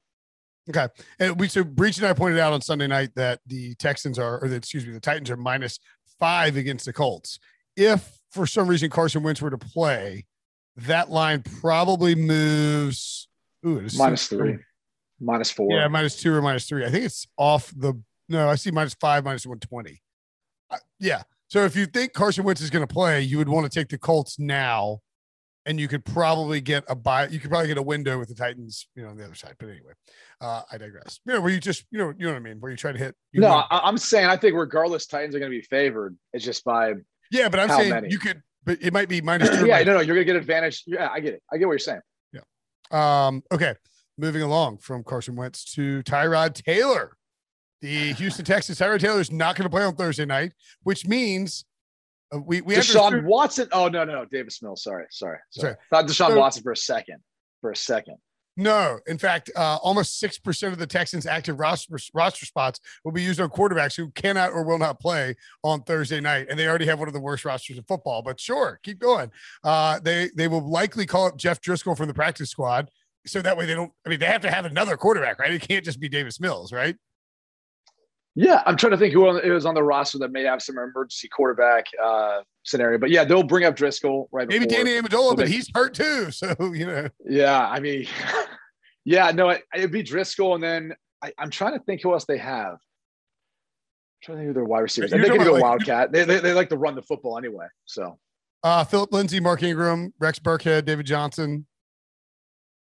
[0.70, 0.88] Okay.
[1.20, 4.40] And we so Breech and I pointed out on Sunday night that the Texans are,
[4.44, 5.80] or the, excuse me, the Titans are minus
[6.20, 7.40] five against the Colts.
[7.76, 10.26] If for some reason Carson Wentz were to play,
[10.78, 13.28] that line probably moves.
[13.66, 14.58] Ooh, Minus three,
[15.20, 15.68] minus four.
[15.72, 16.86] Yeah, minus two or minus three.
[16.86, 18.00] I think it's off the.
[18.30, 20.02] No, I see minus five, minus one twenty.
[20.70, 21.24] Uh, yeah.
[21.48, 23.90] So if you think Carson Wentz is going to play, you would want to take
[23.90, 25.00] the Colts now
[25.70, 27.28] and you could probably get a buy.
[27.28, 29.54] You could probably get a window with the Titans, you know, on the other side.
[29.60, 29.92] But anyway,
[30.42, 31.20] uh, I digress.
[31.26, 32.92] You know, where you just, you know, you know what I mean, where you try
[32.92, 33.16] to hit.
[33.36, 36.18] no, I, am saying I think regardless, Titans are going to be favored.
[36.34, 36.96] It's just by
[37.30, 38.10] yeah, but I'm saying many.
[38.10, 39.68] you could, but it might be minus two.
[39.68, 40.84] yeah, no, no, you're going to get advantage.
[40.88, 41.44] Yeah, I get it.
[41.54, 42.02] I get what you're saying.
[42.34, 43.28] Yeah.
[43.28, 43.44] Um.
[43.52, 43.76] Okay.
[44.18, 47.16] Moving along from Carson Wentz to Tyrod Taylor.
[47.82, 50.52] The Houston Texans, Tyrod Taylor is not going to play on Thursday night,
[50.84, 51.64] which means
[52.34, 53.68] uh, we we Deshaun understood- Watson.
[53.72, 54.84] Oh no, no, no, Davis Mills.
[54.84, 55.74] Sorry, sorry, sorry.
[55.74, 55.76] sorry.
[55.90, 57.18] Thought Deshaun so, Watson for a second.
[57.62, 58.18] For a second.
[58.58, 63.14] No, in fact, uh, almost six percent of the Texans' active roster roster spots will
[63.14, 66.68] be used on quarterbacks who cannot or will not play on Thursday night, and they
[66.68, 68.22] already have one of the worst rosters in football.
[68.22, 69.32] But sure, keep going.
[69.64, 72.90] Uh, they they will likely call up Jeff Driskel from the practice squad,
[73.26, 73.94] so that way they don't.
[74.06, 75.54] I mean, they have to have another quarterback, right?
[75.54, 76.98] It can't just be Davis Mills, right?
[78.40, 80.78] Yeah, I'm trying to think who it was on the roster that may have some
[80.78, 82.98] emergency quarterback uh, scenario.
[82.98, 84.48] But yeah, they'll bring up Driskel right.
[84.48, 84.86] Maybe before.
[84.86, 86.32] Danny Amendola, but he's hurt too.
[86.40, 87.10] So you know.
[87.26, 88.08] Yeah, I mean,
[89.04, 92.24] yeah, no, it, would be Driskel, and then I, am trying to think who else
[92.24, 92.76] they have.
[92.76, 92.80] I'm
[94.24, 95.12] trying to think who their wide receivers.
[95.12, 96.14] And they can go like, Wildcat.
[96.14, 97.66] They, they, they like to run the football anyway.
[97.88, 98.20] So.
[98.64, 101.66] Uh, Phillip Lindsay, Mark Ingram, Rex Burkhead, David Johnson.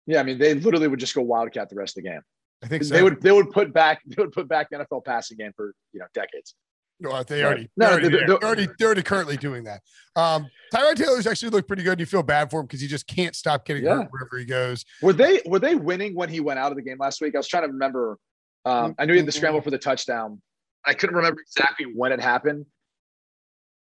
[0.06, 2.20] Yeah, I mean, they literally would just go Wildcat the rest of the game.
[2.62, 2.94] I think so.
[2.94, 5.74] They would they would put back they would put back the NFL passing game for
[5.92, 6.54] you know decades.
[6.98, 9.82] No, they already, no, they're, already, they're, already, they're already currently doing that.
[10.14, 12.00] Um, Tyrod Taylor's actually looked pretty good.
[12.00, 13.96] You feel bad for him because he just can't stop getting yeah.
[13.96, 14.82] hurt wherever he goes.
[15.02, 17.34] Were they were they winning when he went out of the game last week?
[17.34, 18.18] I was trying to remember.
[18.64, 20.40] Um, I knew he had the scramble for the touchdown.
[20.86, 22.64] I couldn't remember exactly when it happened.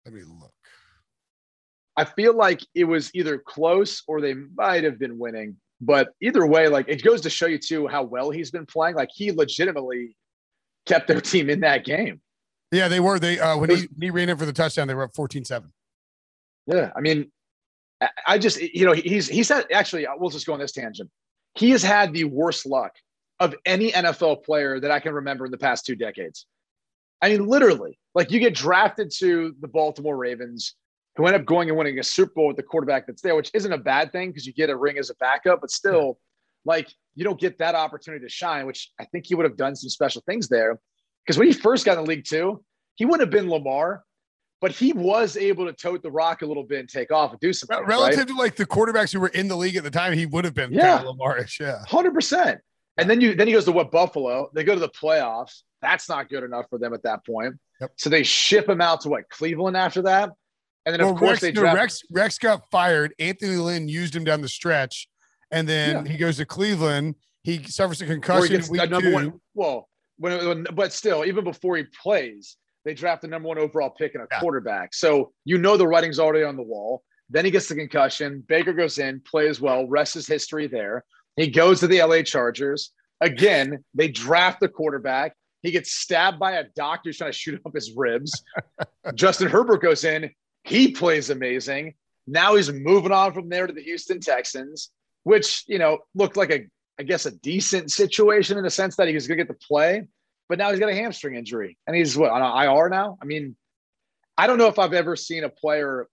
[0.04, 0.52] Let me look.
[1.96, 5.57] I feel like it was either close or they might have been winning.
[5.81, 8.97] But either way, like it goes to show you too how well he's been playing.
[8.97, 10.17] Like he legitimately
[10.87, 12.21] kept their team in that game.
[12.73, 13.19] Yeah, they were.
[13.19, 15.64] They uh when was, he, he ran in for the touchdown, they were up 14-7.
[16.67, 16.91] Yeah.
[16.97, 17.31] I mean,
[18.27, 21.11] I just you know, he's he's had actually we'll just go on this tangent.
[21.55, 22.93] He has had the worst luck
[23.41, 26.47] of any NFL player that I can remember in the past two decades.
[27.23, 30.75] I mean, literally, like you get drafted to the Baltimore Ravens
[31.18, 33.50] who end up going and winning a Super Bowl with the quarterback that's there, which
[33.52, 36.16] isn't a bad thing because you get a ring as a backup, but still,
[36.64, 39.74] like you don't get that opportunity to shine, which I think he would have done
[39.74, 40.78] some special things there.
[41.26, 42.62] Because when he first got in the league too,
[42.94, 44.04] he wouldn't have been Lamar,
[44.61, 47.40] but he was able to tote the rock a little bit and take off and
[47.40, 47.85] do something.
[47.85, 48.28] Relative right?
[48.28, 50.54] to like the quarterbacks who were in the league at the time, he would have
[50.54, 50.98] been yeah.
[50.98, 51.59] kind of Lamarish.
[51.59, 51.85] Yeah.
[51.88, 52.61] Hundred percent.
[52.96, 54.50] And then you then he goes to what Buffalo.
[54.54, 55.62] They go to the playoffs.
[55.83, 57.57] That's not good enough for them at that point.
[57.81, 57.92] Yep.
[57.96, 60.31] So they ship him out to what Cleveland after that.
[60.88, 63.14] And then, well, of course, Rex, they draft- no, Rex, Rex got fired.
[63.18, 65.07] Anthony Lynn used him down the stretch.
[65.51, 66.12] And then yeah.
[66.12, 67.14] he goes to Cleveland.
[67.42, 68.62] He suffers a concussion.
[68.70, 69.12] Week number two.
[69.12, 69.40] one.
[69.55, 73.90] Well, when, when, but still, even before he plays, they draft the number one overall
[73.90, 74.40] pick and a yeah.
[74.40, 74.94] quarterback.
[74.94, 77.03] So you know the writing's already on the wall.
[77.29, 78.42] Then he gets the concussion.
[78.48, 81.05] Baker goes in, plays well, rest his history there.
[81.37, 82.92] He goes to the LA Chargers.
[83.20, 85.35] Again, they draft the quarterback.
[85.62, 88.42] He gets stabbed by a doctor who's trying to shoot up his ribs.
[89.14, 90.31] Justin Herbert goes in.
[90.68, 91.94] He plays amazing.
[92.26, 94.90] Now he's moving on from there to the Houston Texans,
[95.22, 96.66] which, you know, looked like a,
[97.00, 99.66] I guess, a decent situation in the sense that he was going to get to
[99.66, 100.07] play.
[100.46, 103.16] But now he's got a hamstring injury and he's what, on an IR now?
[103.22, 103.57] I mean,
[104.37, 106.07] I don't know if I've ever seen a player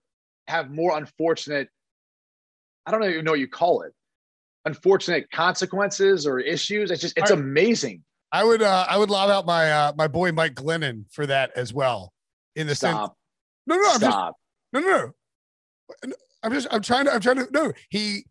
[0.47, 1.67] have more unfortunate,
[2.85, 3.93] I don't even know what you call it,
[4.63, 6.91] unfortunate consequences or issues.
[6.91, 8.03] It's just, it's amazing.
[8.31, 11.51] I would, uh, I would lob out my, uh, my boy Mike Glennon for that
[11.57, 12.13] as well.
[12.55, 13.09] In the Stop.
[13.09, 13.17] sense,
[13.67, 14.35] no, no, Stop.
[14.79, 15.11] No, no,
[16.05, 16.13] no.
[16.43, 17.71] I'm just, I'm trying to, I'm trying to, no.
[17.89, 18.25] He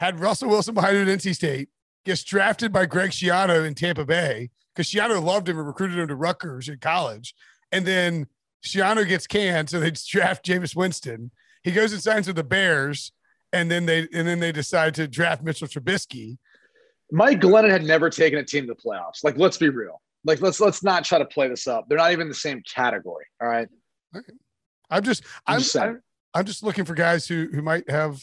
[0.00, 1.68] had Russell Wilson behind him at NC State,
[2.04, 6.08] gets drafted by Greg Schiano in Tampa Bay because Schiano loved him and recruited him
[6.08, 7.34] to Rutgers in college.
[7.72, 8.26] And then
[8.64, 11.30] Schiano gets canned, so they draft Jameis Winston.
[11.62, 13.12] He goes and signs with the Bears,
[13.52, 16.38] and then they and then they decide to draft Mitchell Trubisky.
[17.10, 19.24] Mike Glennon had never taken a team to the playoffs.
[19.24, 20.00] Like, let's be real.
[20.24, 21.86] Like, let's let's not try to play this up.
[21.88, 23.24] They're not even the same category.
[23.40, 23.68] All right.
[24.16, 24.32] Okay.
[24.90, 26.02] I'm just I'm I'm,
[26.34, 28.22] I'm, just looking for guys who who might have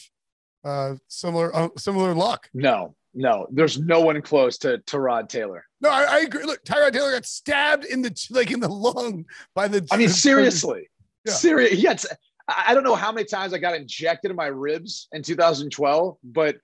[0.64, 2.48] uh, similar uh, similar luck.
[2.52, 5.64] No, no, there's no one close to Tyrod Taylor.
[5.80, 6.44] No, I, I, agree.
[6.44, 9.24] Look, Tyrod Taylor got stabbed in the like in the lung
[9.54, 9.86] by the.
[9.90, 10.88] I mean, seriously,
[11.24, 11.32] yeah.
[11.32, 11.74] serious.
[11.74, 12.06] Yes,
[12.48, 16.56] I don't know how many times I got injected in my ribs in 2012, but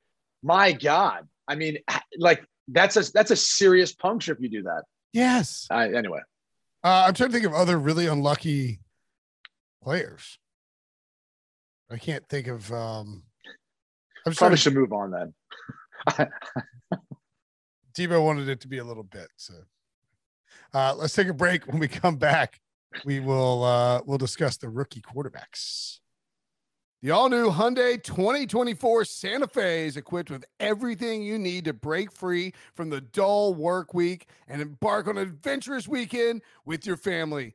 [0.42, 1.78] my God, I mean,
[2.18, 4.82] like that's a that's a serious puncture if you do that.
[5.12, 5.66] Yes.
[5.70, 6.20] I, anyway,
[6.84, 8.80] uh, I'm trying to think of other really unlucky
[9.82, 10.38] players.
[11.90, 12.72] I can't think of.
[12.72, 13.24] um
[14.24, 15.34] I'm probably should move on then.
[17.94, 19.54] Tebow wanted it to be a little bit, so
[20.72, 21.66] uh, let's take a break.
[21.66, 22.60] When we come back,
[23.04, 25.98] we will uh, we'll discuss the rookie quarterbacks.
[27.02, 32.12] The all new Hyundai 2024 Santa Fe is equipped with everything you need to break
[32.12, 37.54] free from the dull work week and embark on an adventurous weekend with your family.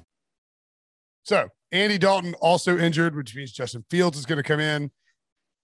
[1.23, 4.91] So Andy Dalton also injured, which means Justin Fields is going to come in.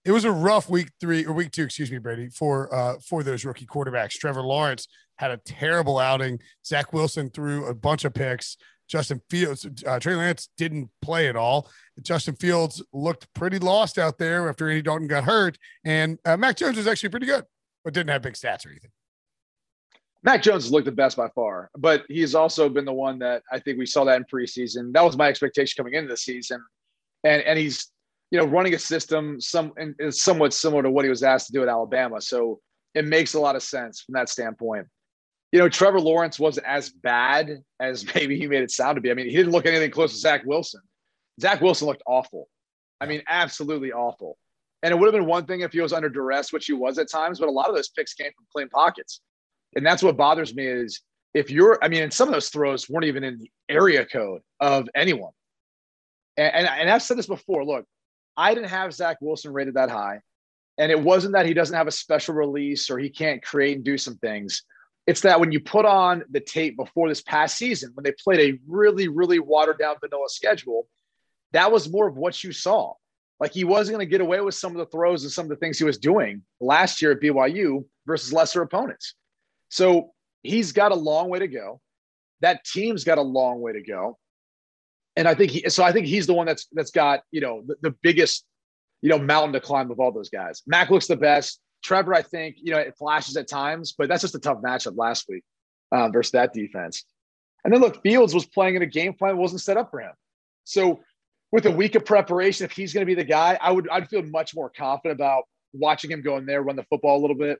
[0.06, 3.24] It was a rough week three or week two, excuse me, Brady, for uh, for
[3.24, 4.12] those rookie quarterbacks.
[4.14, 6.40] Trevor Lawrence had a terrible outing.
[6.66, 8.56] Zach Wilson threw a bunch of picks.
[8.88, 11.70] Justin Fields, uh, Trey Lance didn't play at all.
[12.02, 16.56] Justin Fields looked pretty lost out there after Andy Dalton got hurt, and uh, Mac
[16.56, 17.44] Jones was actually pretty good,
[17.84, 18.92] but didn't have big stats or anything.
[20.24, 23.44] Mac Jones has looked the best by far, but he's also been the one that
[23.52, 24.92] I think we saw that in preseason.
[24.94, 26.64] That was my expectation coming into the season,
[27.24, 27.92] and and he's
[28.32, 31.54] you know running a system some is somewhat similar to what he was asked to
[31.54, 32.60] do at Alabama, so
[32.96, 34.88] it makes a lot of sense from that standpoint.
[35.52, 39.12] You know, Trevor Lawrence wasn't as bad as maybe he made it sound to be.
[39.12, 40.82] I mean, he didn't look anything close to Zach Wilson.
[41.40, 42.50] Zach Wilson looked awful.
[43.00, 44.38] I mean, absolutely awful.
[44.84, 46.98] And it would have been one thing if he was under duress, which he was
[46.98, 49.22] at times, but a lot of those picks came from clean pockets.
[49.78, 51.02] And that's what bothers me is
[51.36, 54.42] if you're, I mean, and some of those throws weren't even in the area code
[54.60, 55.32] of anyone.
[56.36, 57.86] And, and, and I've said this before look,
[58.36, 60.22] I didn't have Zach Wilson rated that high.
[60.80, 63.86] And it wasn't that he doesn't have a special release or he can't create and
[63.86, 64.64] do some things.
[65.06, 68.40] It's that when you put on the tape before this past season, when they played
[68.56, 70.88] a really, really watered down vanilla schedule,
[71.54, 72.94] that was more of what you saw.
[73.40, 75.50] Like he wasn't going to get away with some of the throws and some of
[75.50, 79.14] the things he was doing last year at BYU versus lesser opponents.
[79.70, 80.12] So
[80.44, 81.82] he's got a long way to go.
[82.42, 84.18] That team's got a long way to go.
[85.16, 87.64] And I think he, so I think he's the one that's, that's got, you know,
[87.66, 88.46] the, the biggest,
[89.02, 90.62] you know, mountain to climb of all those guys.
[90.68, 91.60] Mac looks the best.
[91.84, 94.98] Trevor, I think, you know, it flashes at times, but that's just a tough matchup
[94.98, 95.44] last week
[95.92, 97.04] um, versus that defense.
[97.64, 100.02] And then look, Fields was playing in a game plan that wasn't set up for
[100.02, 100.14] him.
[100.64, 101.02] So
[101.52, 104.10] with a week of preparation, if he's going to be the guy, I would I'd
[104.10, 107.38] feel much more confident about watching him go in there, run the football a little
[107.38, 107.60] bit,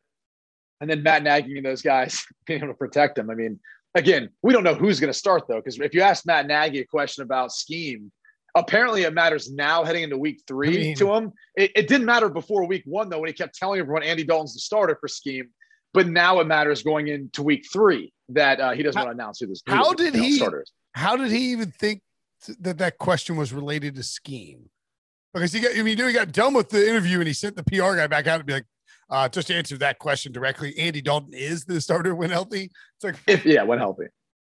[0.82, 3.30] and then Matt Nagy and those guys being able to protect him.
[3.30, 3.60] I mean,
[3.96, 6.80] again, we don't know who's going to start though, because if you ask Matt Nagy
[6.80, 8.12] a question about scheme,
[8.56, 11.34] apparently it matters now heading into week three I mean, to him.
[11.56, 14.54] It, it, didn't matter before week one though, when he kept telling everyone Andy Dalton's
[14.54, 15.50] the starter for scheme.
[15.94, 19.24] But now it matters going into week three that uh, he doesn't how, want to
[19.24, 19.64] announce who this.
[19.66, 20.34] How did he?
[20.34, 20.72] Starters.
[20.94, 22.02] How did he even think
[22.60, 24.70] that that question was related to scheme?
[25.34, 27.64] Because he got, I mean, he got done with the interview and he sent the
[27.64, 28.66] PR guy back out to be like,
[29.10, 32.72] uh, just to answer that question directly, Andy Dalton is the starter when healthy.
[32.96, 34.06] It's like, if yeah, when healthy.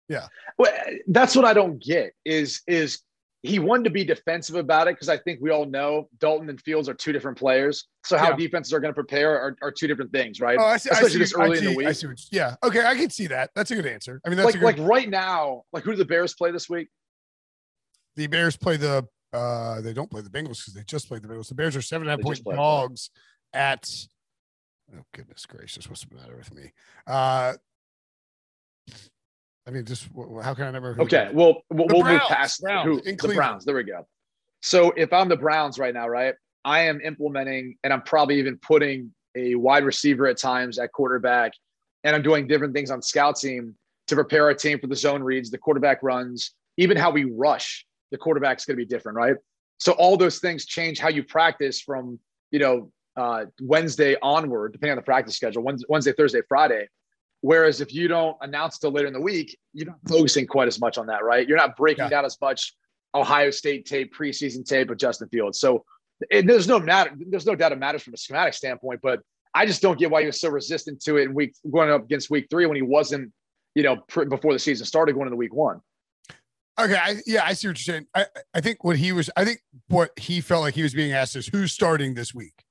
[0.08, 0.26] Yeah.
[0.58, 0.72] Well,
[1.08, 3.00] that's what I don't get is is
[3.42, 6.60] he wanted to be defensive about it because I think we all know Dalton and
[6.60, 7.88] Fields are two different players.
[8.04, 8.36] So how yeah.
[8.36, 10.58] defenses are going to prepare are, are two different things, right?
[10.60, 11.86] Oh, I see, Especially I see, this early see, in the week.
[11.88, 12.54] I see what, yeah.
[12.62, 13.50] Okay, I can see that.
[13.56, 14.20] That's a good answer.
[14.24, 15.62] I mean, that's like good, like right now.
[15.72, 16.88] Like who do the Bears play this week?
[18.16, 19.06] The Bears play the.
[19.32, 21.48] uh They don't play the Bengals because they just played the Bengals.
[21.48, 23.10] The Bears are seven and a half point dogs
[23.52, 23.88] at
[24.94, 26.72] Oh goodness gracious, what's the matter with me?
[27.06, 27.54] Uh,
[29.66, 30.08] I mean, just
[30.42, 30.96] how can I never?
[30.98, 33.64] Okay, well, we'll, we'll move past Browns, who, the Browns.
[33.64, 34.06] There we go.
[34.60, 38.58] So if I'm the Browns right now, right, I am implementing, and I'm probably even
[38.58, 41.52] putting a wide receiver at times at quarterback,
[42.04, 43.74] and I'm doing different things on scout team
[44.08, 47.86] to prepare our team for the zone reads, the quarterback runs, even how we rush.
[48.10, 49.36] The quarterback's going to be different, right?
[49.78, 52.18] So all those things change how you practice from
[52.50, 56.88] you know uh, Wednesday onward, depending on the practice schedule, Wednesday, Thursday, Friday.
[57.40, 60.80] Whereas if you don't announce till later in the week, you're not focusing quite as
[60.80, 61.46] much on that, right?
[61.46, 62.10] You're not breaking yeah.
[62.10, 62.74] down as much
[63.14, 65.58] Ohio State tape, preseason tape of Justin Fields.
[65.58, 65.84] So
[66.30, 69.20] it, there's no matter, there's no doubt it matters from a schematic standpoint, but
[69.54, 72.04] I just don't get why he was so resistant to it in week going up
[72.04, 73.32] against week three when he wasn't,
[73.74, 75.80] you know, pr- before the season started going into week one.
[76.80, 78.06] Okay, I, yeah, I see what you're saying.
[78.14, 81.12] I, I think what he was, I think what he felt like he was being
[81.12, 82.64] asked is who's starting this week.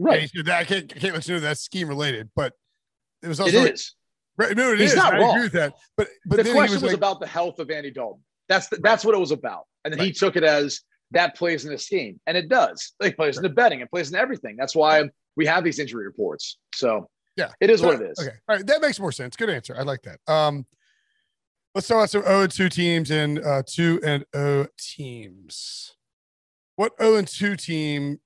[0.00, 0.30] Right.
[0.34, 2.54] Said, I can't, I can't let you know that's scheme related, but
[3.22, 3.56] it was also.
[3.56, 3.94] It like, is.
[4.36, 4.56] Right.
[4.56, 4.96] No, it He's is.
[4.96, 5.30] not I wrong.
[5.30, 5.74] agree with that.
[5.96, 8.22] But but the question was, was like, about the health of Andy Dalton.
[8.48, 10.06] That's the, that's what it was about, and then right.
[10.06, 10.80] he took it as
[11.12, 12.92] that plays in the scheme, and it does.
[13.00, 13.44] It plays right.
[13.44, 14.56] in the betting, it plays in everything.
[14.56, 16.58] That's why we have these injury reports.
[16.74, 18.18] So yeah, it is so, what it is.
[18.18, 19.36] Okay, all right, that makes more sense.
[19.36, 19.76] Good answer.
[19.78, 20.18] I like that.
[20.32, 20.66] Um,
[21.74, 25.94] let's talk about some 0 2 teams and uh, 2 and 0 teams.
[26.76, 28.20] What 0 and 2 team?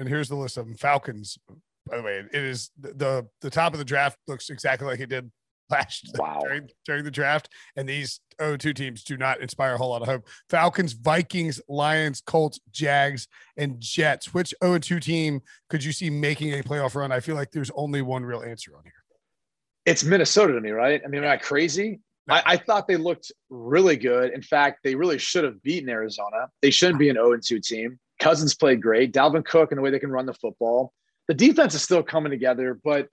[0.00, 1.38] And here's the list of them Falcons.
[1.86, 5.10] By the way, it is the, the, top of the draft looks exactly like it
[5.10, 5.30] did
[5.68, 6.40] last wow.
[6.42, 7.50] during, during the draft.
[7.76, 10.26] And these 0 2 teams do not inspire a whole lot of hope.
[10.48, 14.32] Falcons, Vikings, Lions, Colts, Jags, and Jets.
[14.32, 17.12] Which 0 2 team could you see making a playoff run?
[17.12, 18.92] I feel like there's only one real answer on here.
[19.84, 21.02] It's Minnesota to me, right?
[21.04, 22.00] I mean, am I crazy?
[22.26, 22.36] No.
[22.36, 24.32] I, I, thought they looked really good.
[24.32, 26.48] In fact, they really should have beaten Arizona.
[26.62, 27.98] They shouldn't be an 0 2 team.
[28.20, 29.12] Cousins played great.
[29.12, 30.92] Dalvin Cook and the way they can run the football.
[31.28, 33.08] The defense is still coming together, but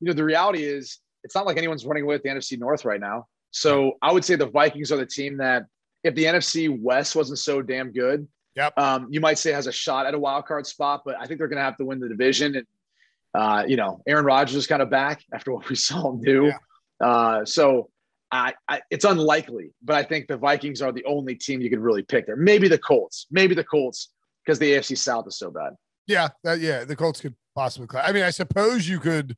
[0.00, 2.84] you know the reality is it's not like anyone's running away with the NFC North
[2.84, 3.26] right now.
[3.50, 5.64] So I would say the Vikings are the team that,
[6.04, 8.78] if the NFC West wasn't so damn good, yep.
[8.78, 11.02] um, you might say has a shot at a wild card spot.
[11.04, 12.54] But I think they're going to have to win the division.
[12.56, 12.66] And
[13.34, 16.46] uh, you know, Aaron Rodgers is kind of back after what we saw him do.
[16.46, 17.06] Yeah.
[17.06, 17.90] Uh, so
[18.30, 21.80] I, I, it's unlikely, but I think the Vikings are the only team you could
[21.80, 22.36] really pick there.
[22.36, 24.10] Maybe the Colts, maybe the Colts,
[24.48, 25.74] because the AFC South is so bad.
[26.06, 27.86] Yeah, that, yeah, the Colts could possibly.
[28.00, 29.36] I mean, I suppose you could.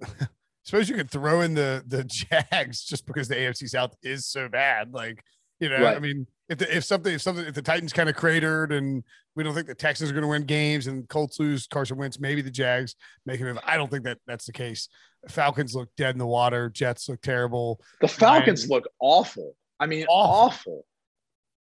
[0.62, 4.48] suppose you could throw in the the Jags just because the AFC South is so
[4.48, 4.92] bad.
[4.94, 5.24] Like,
[5.58, 5.96] you know, right.
[5.96, 9.02] I mean, if the, if something if something if the Titans kind of cratered and
[9.34, 12.20] we don't think the Texans are going to win games and Colts lose, Carson Wentz,
[12.20, 12.94] maybe the Jags
[13.26, 13.58] make it.
[13.64, 14.88] I don't think that that's the case.
[15.28, 16.70] Falcons look dead in the water.
[16.70, 17.80] Jets look terrible.
[18.00, 19.56] The Falcons look awful.
[19.80, 20.46] I mean, awful.
[20.46, 20.86] awful.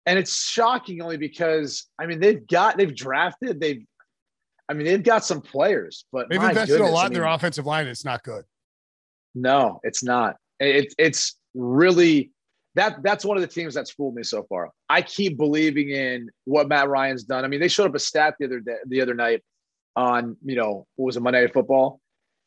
[0.06, 3.86] And it's shocking only because I mean they've got they've drafted they've
[4.68, 7.22] I mean they've got some players, but they've invested goodness, a lot I mean, in
[7.22, 7.88] their offensive line.
[7.88, 8.44] It's not good.
[9.36, 10.38] No, it's not.
[10.60, 12.32] It, it's really
[12.76, 14.70] that that's one of the teams that's fooled me so far.
[14.90, 17.44] I keep believing in what Matt Ryan's done.
[17.44, 19.44] I mean, they showed up a stat the other day, the other night
[19.96, 22.00] on you know what was it Monday Night Football,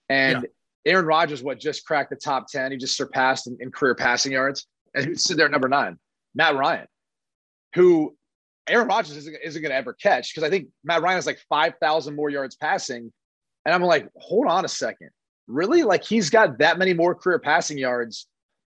[0.09, 0.93] and yeah.
[0.93, 2.73] Aaron Rodgers what just cracked the top ten.
[2.73, 5.99] He just surpassed in, in career passing yards, and who's sitting there at number nine?
[6.35, 6.87] Matt Ryan,
[7.75, 8.17] who
[8.69, 11.41] Aaron Rodgers isn't, isn't going to ever catch because I think Matt Ryan has like
[11.49, 13.13] five thousand more yards passing,
[13.65, 15.11] and I'm like, hold on a second
[15.47, 18.27] really like he's got that many more career passing yards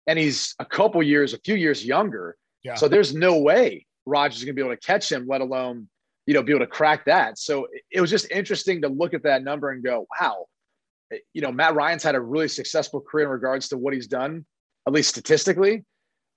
[0.05, 2.37] and he's a couple years, a few years younger.
[2.63, 2.75] Yeah.
[2.75, 5.89] So there's no way Rodgers is going to be able to catch him, let alone,
[6.25, 7.37] you know, be able to crack that.
[7.37, 10.45] So it was just interesting to look at that number and go, wow,
[11.33, 14.45] you know, Matt Ryan's had a really successful career in regards to what he's done,
[14.85, 15.83] at least statistically.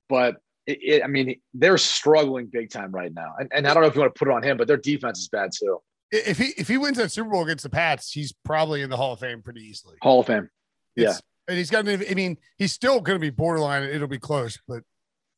[0.08, 0.36] But
[0.70, 3.34] it, it, I mean, they're struggling big time right now.
[3.38, 4.76] And, and I don't know if you want to put it on him, but their
[4.76, 5.80] defense is bad too
[6.10, 8.96] if he if he wins that Super Bowl against the Pats, he's probably in the
[8.96, 9.96] Hall of Fame pretty easily.
[10.02, 10.48] Hall of Fame.
[10.96, 11.18] It's, yeah.
[11.48, 13.84] And he's got I mean, he's still going to be borderline.
[13.84, 14.82] It'll be close, but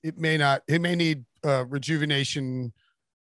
[0.02, 0.62] it may not.
[0.66, 2.72] It may need uh, rejuvenation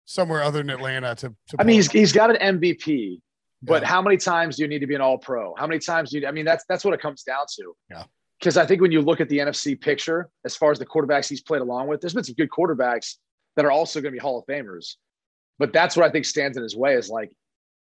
[0.05, 1.29] somewhere other than Atlanta to.
[1.29, 3.19] to I mean, he's, he's got an MVP,
[3.61, 3.87] but yeah.
[3.87, 5.53] how many times do you need to be an All Pro?
[5.55, 6.27] How many times do you?
[6.27, 7.75] I mean, that's that's what it comes down to.
[7.89, 8.03] Yeah.
[8.41, 11.29] Because I think when you look at the NFC picture, as far as the quarterbacks
[11.29, 13.17] he's played along with, there's been some good quarterbacks
[13.55, 14.95] that are also going to be Hall of Famers.
[15.59, 17.31] But that's what I think stands in his way is like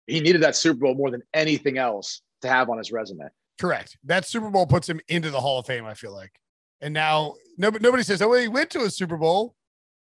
[0.07, 3.27] he needed that Super Bowl more than anything else to have on his resume.
[3.61, 3.99] Correct.
[4.05, 5.85] That Super Bowl puts him into the Hall of Fame.
[5.85, 6.33] I feel like,
[6.81, 9.55] and now nobody nobody says, "Oh, well, he went to a Super Bowl."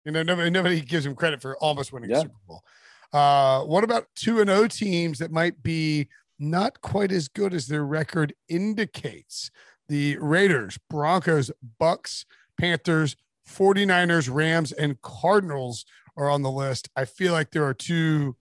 [0.05, 2.19] You know, nobody nobody gives him credit for almost winning yeah.
[2.19, 2.63] a Super Bowl.
[3.11, 7.67] Uh, what about two and O teams that might be not quite as good as
[7.67, 9.51] their record indicates?
[9.89, 12.25] The Raiders, Broncos, Bucs,
[12.59, 13.15] Panthers,
[13.47, 15.85] 49ers, Rams, and Cardinals
[16.15, 16.89] are on the list.
[16.95, 18.35] I feel like there are two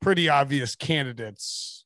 [0.00, 1.84] pretty obvious candidates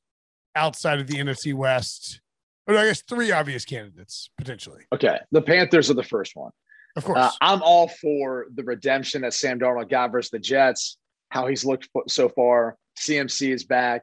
[0.54, 2.20] outside of the NFC West.
[2.66, 4.84] But I guess three obvious candidates potentially.
[4.94, 5.18] Okay.
[5.32, 6.52] The Panthers are the first one.
[6.94, 7.18] Of course.
[7.18, 10.98] Uh, I'm all for the redemption that Sam Darnold got versus the Jets,
[11.30, 12.76] how he's looked so far.
[12.98, 14.02] CMC is back.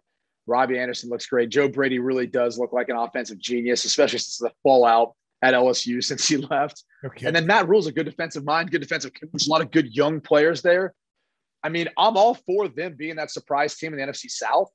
[0.49, 1.49] Robbie Anderson looks great.
[1.49, 6.03] Joe Brady really does look like an offensive genius, especially since the fallout at LSU
[6.03, 6.83] since he left.
[7.05, 7.27] Okay.
[7.27, 9.95] And then Matt Rhule's a good defensive mind, good defensive coach, a lot of good
[9.95, 10.93] young players there.
[11.63, 14.69] I mean, I'm all for them being that surprise team in the NFC South.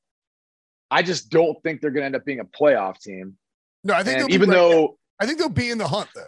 [0.91, 3.37] I just don't think they're going to end up being a playoff team.
[3.83, 6.27] No, I think even right though I think they'll be in the hunt though.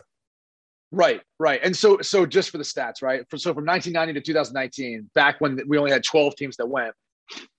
[0.93, 1.61] Right, right.
[1.63, 3.25] And so, so just for the stats, right?
[3.31, 6.95] so from 1990 to 2019, back when we only had 12 teams that went,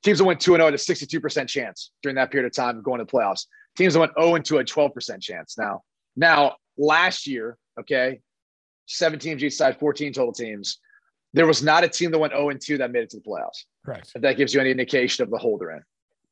[0.03, 2.83] teams that went 2 0 had a 62% chance during that period of time of
[2.83, 3.45] going to the playoffs.
[3.77, 5.57] Teams that went 0 and 2 had 12% chance.
[5.57, 5.81] Now,
[6.15, 8.21] now last year, okay,
[8.85, 10.79] seven teams each side, 14 total teams.
[11.33, 13.23] There was not a team that went 0 and 2 that made it to the
[13.23, 13.65] playoffs.
[13.85, 14.11] Correct.
[14.15, 15.83] If that gives you any indication of the hole they're in.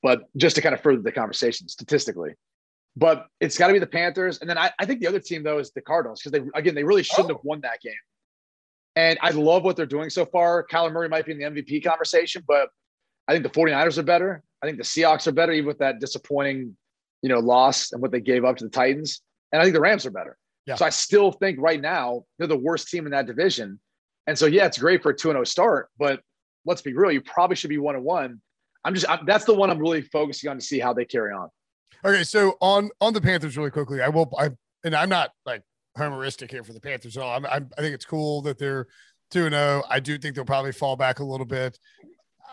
[0.01, 2.33] But just to kind of further the conversation statistically.
[2.95, 4.39] But it's got to be the Panthers.
[4.39, 6.75] And then I, I think the other team, though, is the Cardinals because they, again,
[6.75, 7.35] they really shouldn't oh.
[7.35, 7.93] have won that game.
[8.95, 10.65] And I love what they're doing so far.
[10.71, 12.69] Kyler Murray might be in the MVP conversation, but
[13.27, 14.43] I think the 49ers are better.
[14.61, 16.75] I think the Seahawks are better, even with that disappointing,
[17.21, 19.21] you know, loss and what they gave up to the Titans.
[19.51, 20.37] And I think the Rams are better.
[20.65, 20.75] Yeah.
[20.75, 23.79] So I still think right now they're the worst team in that division.
[24.27, 26.21] And so, yeah, it's great for a 2 0 start, but
[26.65, 28.41] let's be real, you probably should be 1 1.
[28.83, 31.33] I'm just, I'm, that's the one I'm really focusing on to see how they carry
[31.33, 31.49] on.
[32.03, 34.31] Okay, so on on the Panthers, really quickly, I will.
[34.37, 34.51] I
[34.83, 35.63] and I'm not like
[35.97, 37.35] homeristic here for the Panthers at all.
[37.35, 38.85] I'm, I'm, i think it's cool that they're
[39.31, 39.81] two and zero.
[39.83, 39.87] Oh.
[39.89, 41.79] I do think they'll probably fall back a little bit.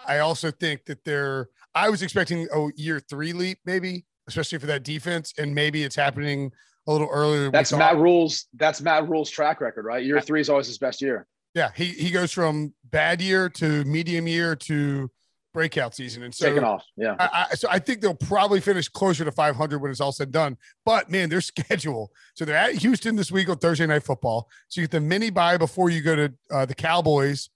[0.07, 1.48] I also think that they're.
[1.74, 5.96] I was expecting a year three leap, maybe, especially for that defense, and maybe it's
[5.96, 6.53] happening
[6.86, 7.50] a little earlier.
[7.50, 8.46] That's Matt Rhule's.
[8.55, 10.05] That's Matt Rhule's track record, right?
[10.05, 11.26] Year three is always his best year.
[11.55, 15.11] Yeah, he he goes from bad year to medium year to
[15.53, 16.22] breakout season.
[16.22, 16.84] And so taking off.
[16.96, 17.16] Yeah.
[17.18, 20.28] I, I, so I think they'll probably finish closer to 500 when it's all said
[20.28, 20.57] and done.
[20.84, 22.11] But man, their schedule.
[22.34, 24.48] So they're at Houston this week on Thursday Night Football.
[24.68, 27.50] So you get the mini bye before you go to uh, the Cowboys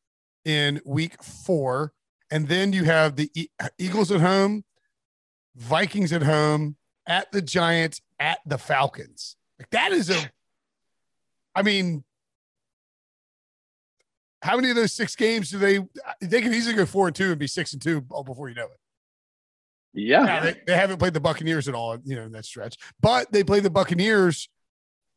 [0.45, 1.93] in week four.
[2.31, 3.49] And then you have the e-
[3.79, 4.65] Eagles at home,
[5.55, 9.37] Vikings at home, at the Giants, at the Falcons.
[9.59, 10.31] Like that is a,
[11.55, 12.05] I mean,
[14.43, 15.79] how many of those six games do they?
[16.21, 18.65] They can easily go four and two and be six and two before you know
[18.65, 18.79] it.
[19.95, 22.77] Yeah, now, they, they haven't played the Buccaneers at all, you know, in that stretch.
[23.01, 24.49] But they play the Buccaneers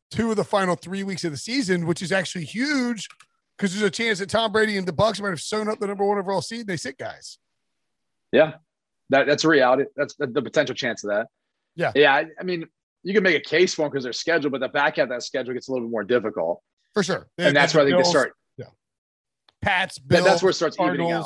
[0.09, 3.07] two of the final three weeks of the season, which is actually huge
[3.59, 5.87] because there's a chance that Tom Brady and the Bucs might have sewn up the
[5.87, 6.61] number one overall seed.
[6.61, 7.37] And they sit guys.
[8.31, 8.53] Yeah,
[9.09, 9.83] that, that's a reality.
[9.97, 11.27] That's the, the potential chance of that.
[11.75, 12.13] Yeah, yeah.
[12.13, 12.65] I, I mean,
[13.03, 15.17] you can make a case for them because they're scheduled, but the back end of
[15.17, 16.61] that schedule gets a little bit more difficult.
[16.93, 18.65] For sure, and that's where I think they start Yeah,
[19.61, 21.09] Pats, Bills, that's where it starts Cardinals.
[21.09, 21.25] evening out.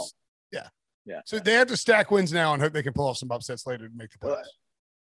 [0.52, 0.68] Yeah.
[1.06, 1.22] Yeah.
[1.26, 3.68] So they have to stack wins now and hope they can pull off some upsets
[3.68, 4.44] later to make the playoffs.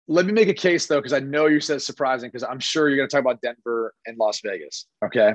[0.08, 2.88] let me make a case though, because I know you said surprising, because I'm sure
[2.88, 4.86] you're going to talk about Denver and Las Vegas.
[5.04, 5.34] Okay.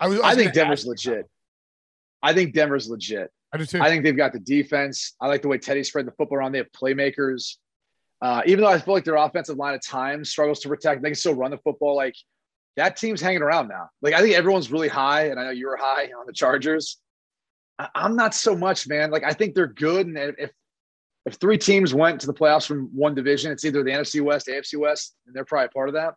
[0.00, 0.20] I was.
[0.20, 1.28] I, I think Denver's legit.
[2.22, 3.30] I think Denver's legit.
[3.52, 3.80] I do too.
[3.80, 5.14] I think they've got the defense.
[5.20, 6.52] I like the way Teddy spread the football around.
[6.52, 7.56] They have playmakers.
[8.20, 11.08] Uh, even though I feel like their offensive line at times struggles to protect, they
[11.08, 11.96] can still run the football.
[11.96, 12.14] Like
[12.76, 13.88] that team's hanging around now.
[14.02, 16.98] Like I think everyone's really high, and I know you were high on the Chargers.
[17.78, 19.10] I, am not so much, man.
[19.10, 20.50] Like I think they're good, and if
[21.26, 24.46] if three teams went to the playoffs from one division, it's either the NFC West,
[24.46, 26.14] AFC West, and they're probably part of that.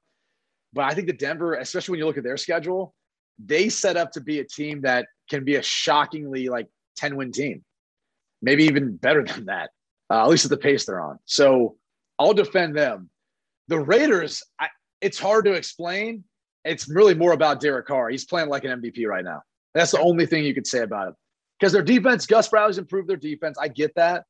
[0.74, 2.96] But I think the Denver, especially when you look at their schedule,
[3.46, 6.68] they set up to be a team that can be a shockingly like
[6.98, 7.64] 10 win team,
[8.42, 9.72] maybe even better than that,
[10.10, 11.20] uh, at least at the pace they're on.
[11.26, 11.78] So
[12.20, 13.10] I'll defend them.
[13.68, 14.68] The Raiders, I,
[15.00, 16.24] it's hard to explain.
[16.64, 18.10] It's really more about Derek Carr.
[18.10, 19.42] He's playing like an MVP right now.
[19.74, 21.16] That's the only thing you could say about it.
[21.60, 23.58] Because their defense, Gus Bradley's improved their defense.
[23.60, 24.26] I get that.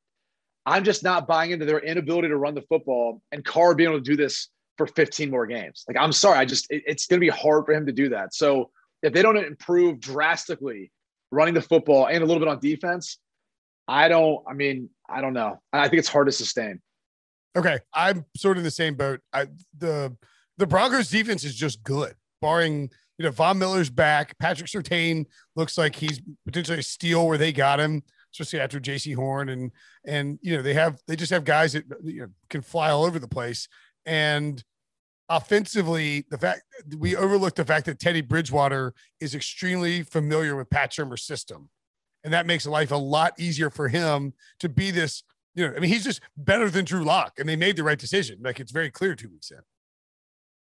[0.64, 3.98] I'm just not buying into their inability to run the football and Carr being able
[3.98, 4.48] to do this
[4.78, 5.84] for 15 more games.
[5.88, 6.38] Like, I'm sorry.
[6.38, 8.34] I just, it, it's going to be hard for him to do that.
[8.34, 8.70] So
[9.02, 10.92] if they don't improve drastically
[11.30, 13.18] running the football and a little bit on defense,
[13.88, 15.60] I don't, I mean, I don't know.
[15.72, 16.80] I think it's hard to sustain.
[17.56, 17.78] Okay.
[17.92, 19.20] I'm sort of in the same boat.
[19.32, 19.46] I,
[19.76, 20.16] the,
[20.58, 24.36] the Broncos defense is just good barring you know Von Miller's back.
[24.38, 29.14] Patrick Surtain looks like he's potentially a steal where they got him, especially after Jaycee
[29.14, 29.70] Horn and
[30.04, 33.04] and you know they have they just have guys that you know, can fly all
[33.04, 33.68] over the place.
[34.06, 34.62] And
[35.32, 36.62] offensively, the fact
[36.98, 41.70] we overlooked the fact that Teddy Bridgewater is extremely familiar with Pat Shurmur's system,
[42.22, 45.22] and that makes life a lot easier for him to be this.
[45.54, 47.98] You know, I mean, he's just better than Drew Lock, and they made the right
[47.98, 48.38] decision.
[48.42, 49.58] Like it's very clear two weeks in.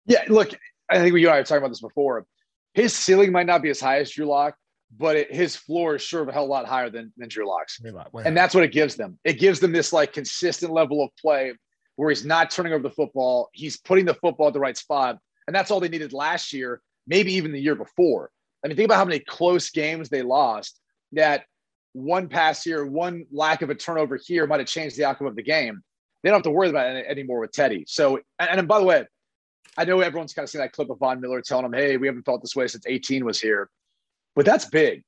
[0.06, 0.50] Yeah, look,
[0.90, 2.26] I think we and I were talking about this before.
[2.74, 4.54] His ceiling might not be as high as Drew Lock,
[4.96, 7.80] but it, his floor is sure of a hell lot higher than, than Drew Lock's.
[8.24, 9.18] And that's what it gives them.
[9.24, 11.52] It gives them this like consistent level of play
[11.98, 13.48] where he's not turning over the football.
[13.52, 15.18] He's putting the football at the right spot.
[15.48, 18.30] And that's all they needed last year, maybe even the year before.
[18.64, 20.78] I mean, think about how many close games they lost
[21.10, 21.46] that
[21.94, 25.34] one pass here, one lack of a turnover here might have changed the outcome of
[25.34, 25.82] the game.
[26.22, 27.84] They don't have to worry about it anymore with Teddy.
[27.88, 29.04] So, and, and by the way,
[29.76, 32.06] I know everyone's kind of seen that clip of Von Miller telling him, "Hey, we
[32.06, 33.70] haven't felt this way since 18 was here,"
[34.36, 35.02] but that's big.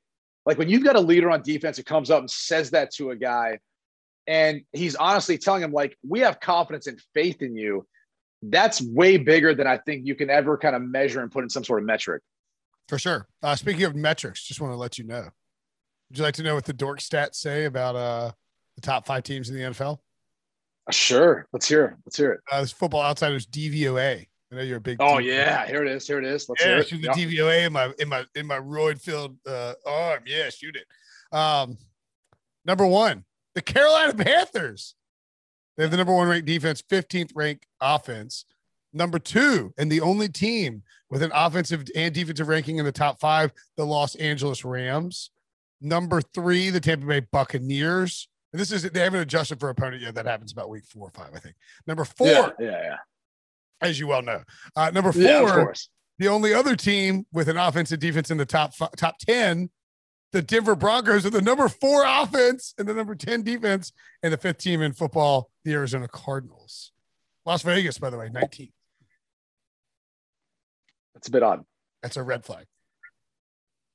[0.45, 3.11] Like when you've got a leader on defense who comes up and says that to
[3.11, 3.61] a guy,
[4.27, 7.87] and he's honestly telling him like, "We have confidence and faith in you."
[8.43, 11.51] That's way bigger than I think you can ever kind of measure and put in
[11.51, 12.23] some sort of metric.
[12.89, 13.29] For sure.
[13.43, 15.29] Uh, speaking of metrics, just want to let you know.
[16.11, 18.33] Would you like to know what the dork stats say about uh,
[18.75, 19.99] the top five teams in the NFL?
[20.89, 21.47] Uh, sure.
[21.53, 21.95] Let's hear it.
[22.05, 22.41] Let's hear it.
[22.51, 24.27] Uh, this football outsiders DVOA.
[24.53, 24.97] I know you're a big.
[25.01, 26.07] Oh yeah, here it is.
[26.07, 26.49] Here it is.
[26.49, 27.16] Let's yeah, shoot the yep.
[27.16, 30.25] DVOA in my in my in my roid filled uh, arm.
[30.27, 31.37] Yeah, shoot it.
[31.37, 31.79] Um,
[32.64, 33.25] number one,
[33.61, 34.94] the Carolina Panthers.
[35.76, 38.44] They have the number one ranked defense, 15th ranked offense.
[38.92, 43.20] Number two, and the only team with an offensive and defensive ranking in the top
[43.20, 45.30] five, the Los Angeles Rams.
[45.80, 48.28] Number three, the Tampa Bay Buccaneers.
[48.52, 50.16] And this is they haven't adjusted for opponent yet.
[50.16, 51.54] That happens about week four or five, I think.
[51.86, 52.96] Number four, yeah, yeah, yeah.
[53.80, 54.42] as you well know.
[54.74, 55.66] Uh, number four, yeah,
[56.18, 59.70] the only other team with an offensive defense in the top top ten,
[60.33, 64.37] the Denver Broncos are the number four offense and the number ten defense, and the
[64.37, 66.93] fifth team in football, the Arizona Cardinals.
[67.47, 68.70] Las Vegas, by the way, 19.
[71.14, 71.64] That's a bit odd.
[72.03, 72.66] That's a red flag.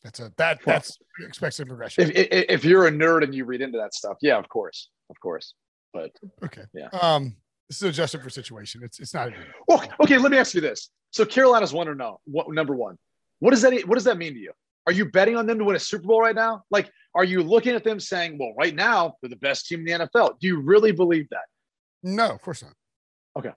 [0.03, 2.03] That's a that well, that's expected progression.
[2.03, 4.89] If, if, if you're a nerd and you read into that stuff, yeah, of course,
[5.09, 5.55] of course.
[5.93, 6.11] But
[6.43, 6.89] okay, yeah.
[7.01, 7.35] Um,
[7.69, 8.81] this is adjusted for situation.
[8.83, 9.29] It's it's not.
[9.69, 10.17] Okay, okay.
[10.19, 10.91] Let me ask you this.
[11.09, 12.19] So Carolina's one or no?
[12.25, 12.97] What, number one.
[13.39, 14.51] What does that What does that mean to you?
[14.87, 16.63] Are you betting on them to win a Super Bowl right now?
[16.69, 19.85] Like, are you looking at them saying, "Well, right now they're the best team in
[19.85, 20.39] the NFL"?
[20.39, 21.45] Do you really believe that?
[22.03, 22.73] No, of course not.
[23.37, 23.51] Okay.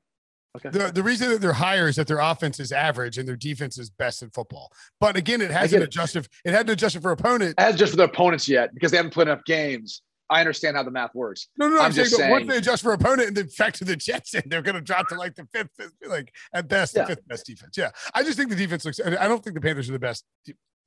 [0.56, 0.70] Okay.
[0.70, 3.78] The, the reason that they're higher is that their offense is average and their defense
[3.78, 4.72] is best in football.
[4.98, 6.26] But again, it hasn't adjusted.
[6.44, 7.54] It hadn't adjusted for opponent.
[7.58, 10.02] It hasn't adjusted for their opponents yet because they haven't played enough games.
[10.30, 11.48] I understand how the math works.
[11.56, 13.48] No, no, no I'm, I'm just saying, saying once they adjust for opponent and then
[13.48, 16.68] factor the Jets in, they're going to drop to like the fifth, fifth like at
[16.68, 17.02] best, yeah.
[17.02, 17.76] the fifth best defense.
[17.78, 19.00] Yeah, I just think the defense looks.
[19.00, 20.24] I don't think the Panthers are the best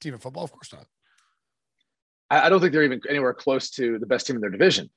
[0.01, 0.43] team in football.
[0.43, 0.85] Of course not.
[2.29, 4.89] I, I don't think they're even anywhere close to the best team in their division.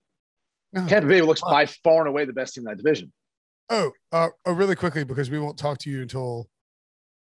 [0.73, 0.87] No.
[0.87, 3.13] Tampa Bay looks by far and away the best team in that division.
[3.71, 6.49] Oh, uh, oh, really quickly because we won't talk to you until.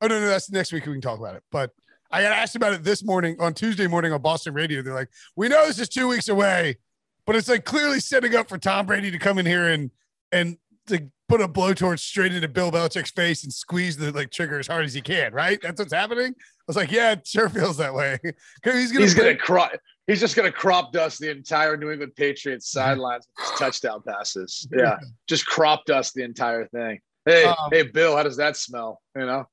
[0.00, 0.84] Oh no, no, that's next week.
[0.86, 1.44] We can talk about it.
[1.52, 1.70] But
[2.10, 4.82] I got asked about it this morning on Tuesday morning on Boston Radio.
[4.82, 6.78] They're like, "We know this is two weeks away,
[7.26, 9.90] but it's like clearly setting up for Tom Brady to come in here and
[10.32, 10.56] and
[10.88, 14.66] to put a blowtorch straight into Bill Belichick's face and squeeze the like trigger as
[14.66, 15.32] hard as he can.
[15.32, 15.60] Right?
[15.62, 18.18] That's what's happening." I was like, "Yeah, it sure feels that way."
[18.64, 19.70] he's gonna he's gonna cry.
[20.06, 24.68] He's just to crop dust the entire New England Patriots sidelines with his touchdown passes.
[24.72, 24.98] Yeah,
[25.28, 27.00] just crop dust the entire thing.
[27.24, 29.00] Hey, um, hey, Bill, how does that smell?
[29.16, 29.46] You know,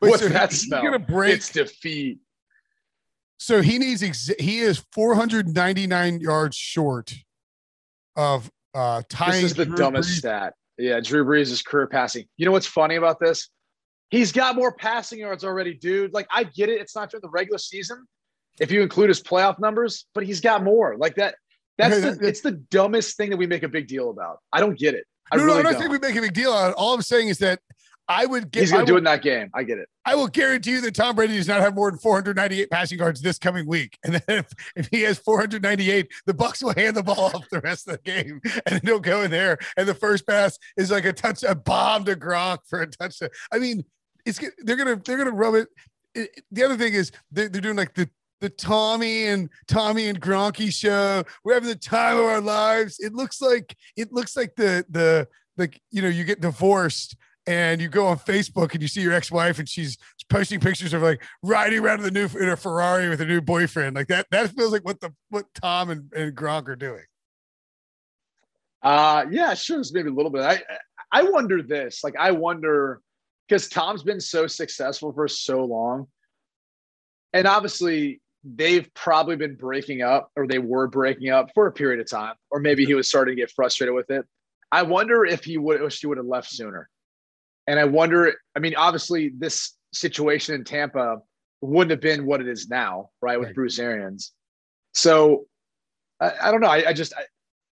[0.00, 0.82] what's so that smell?
[0.82, 1.34] Gonna break.
[1.34, 2.18] It's defeat.
[3.38, 4.02] So he needs.
[4.02, 7.14] Ex- he is 499 yards short
[8.16, 9.42] of uh tying.
[9.42, 10.18] This is the Drew dumbest Brees.
[10.18, 10.54] stat.
[10.76, 12.26] Yeah, Drew Brees' career passing.
[12.36, 13.48] You know what's funny about this?
[14.14, 16.12] He's got more passing yards already, dude.
[16.12, 16.80] Like I get it.
[16.80, 18.06] It's not during the regular season,
[18.60, 20.96] if you include his playoff numbers, but he's got more.
[20.96, 21.34] Like that.
[21.78, 24.38] That's the, it's the dumbest thing that we make a big deal about.
[24.52, 25.04] I don't get it.
[25.32, 26.74] I no, really no, I don't, think we make a big deal out.
[26.74, 27.58] All I'm saying is that
[28.06, 28.60] I would get.
[28.60, 29.50] He's going to do it in that game.
[29.54, 29.88] I get it.
[30.04, 33.22] I will guarantee you that Tom Brady does not have more than 498 passing yards
[33.22, 33.98] this coming week.
[34.04, 37.60] And then if, if he has 498, the Bucs will hand the ball off the
[37.60, 41.06] rest of the game, and he'll go in there, and the first pass is like
[41.06, 43.30] a touch, a bomb to Gronk for a touchdown.
[43.50, 43.84] I mean,
[44.24, 45.68] it's they're gonna they're gonna rub it.
[46.14, 48.08] it the other thing is they're, they're doing like the
[48.40, 51.24] the Tommy and Tommy and Gronky show.
[51.44, 52.98] We're having the time of our lives.
[53.00, 57.16] It looks like it looks like the the like you know you get divorced
[57.46, 59.98] and you go on Facebook and you see your ex-wife and she's
[60.30, 63.40] posting pictures of like riding around in the new in a Ferrari with a new
[63.40, 63.94] boyfriend.
[63.94, 67.04] Like that that feels like what the what Tom and, and Gronk are doing.
[68.82, 69.82] Uh yeah, sure.
[69.92, 70.42] Maybe a little bit.
[70.42, 70.62] I
[71.12, 72.02] I wonder this.
[72.02, 73.00] Like I wonder
[73.48, 76.06] because Tom's been so successful for so long.
[77.32, 82.00] And obviously they've probably been breaking up or they were breaking up for a period
[82.00, 84.24] of time, or maybe he was starting to get frustrated with it.
[84.70, 86.88] I wonder if he would, if she would have left sooner.
[87.66, 91.18] And I wonder, I mean, obviously this situation in Tampa
[91.60, 93.38] wouldn't have been what it is now, right?
[93.38, 93.54] With right.
[93.54, 94.32] Bruce Arians.
[94.92, 95.46] So
[96.20, 96.68] I, I don't know.
[96.68, 97.22] I, I just, I,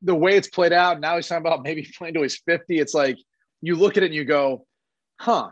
[0.02, 2.80] the way it's played out, now he's talking about maybe playing to his 50.
[2.80, 3.18] It's like,
[3.62, 4.66] you look at it and you go,
[5.20, 5.50] huh,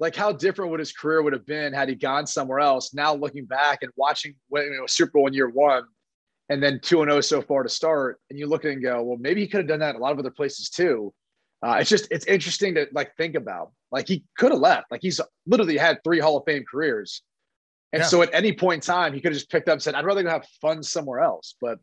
[0.00, 2.94] like how different would his career would have been had he gone somewhere else.
[2.94, 5.84] Now looking back and watching you know, Super Bowl in year one,
[6.48, 8.74] and then two and zero oh so far to start, and you look at it
[8.74, 10.70] and go, well, maybe he could have done that in a lot of other places
[10.70, 11.12] too.
[11.62, 13.72] Uh, it's just it's interesting to like think about.
[13.92, 14.90] Like he could have left.
[14.90, 17.22] Like he's literally had three Hall of Fame careers,
[17.92, 18.06] and yeah.
[18.06, 20.06] so at any point in time, he could have just picked up and said, "I'd
[20.06, 21.78] rather go have fun somewhere else." But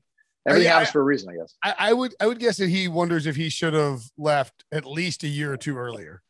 [0.48, 1.54] everything happens for a reason, I guess.
[1.64, 4.86] I, I would I would guess that he wonders if he should have left at
[4.86, 6.24] least a year or two earlier.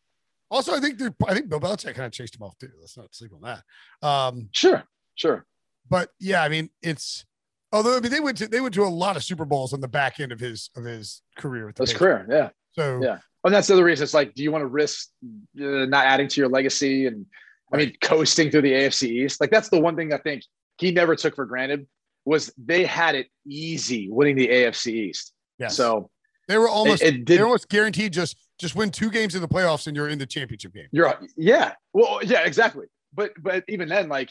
[0.50, 2.70] Also, I think I think Bill Belichick kind of chased him off too.
[2.80, 4.08] Let's not sleep on that.
[4.08, 4.84] Um, sure,
[5.16, 5.46] sure.
[5.90, 7.26] But yeah, I mean, it's
[7.72, 9.82] Although I mean, they went to they went to a lot of Super Bowls on
[9.82, 11.66] the back end of his of his career.
[11.66, 12.50] With his career, yeah.
[12.72, 14.04] So yeah, and that's the other reason.
[14.04, 17.08] It's like, do you want to risk uh, not adding to your legacy?
[17.08, 17.26] And
[17.74, 19.42] I mean, coasting through the AFC East.
[19.42, 20.44] Like that's the one thing I think
[20.78, 21.88] he never took for granted
[22.24, 25.34] was they had it easy winning the AFC East.
[25.60, 25.68] Yeah.
[25.68, 26.10] So
[26.48, 29.42] they were almost it, it did, they almost guaranteed just just win two games in
[29.42, 30.88] the playoffs and you're in the championship game.
[30.92, 31.74] You're yeah.
[31.94, 32.88] Well, yeah, exactly.
[33.14, 34.30] But but even then, like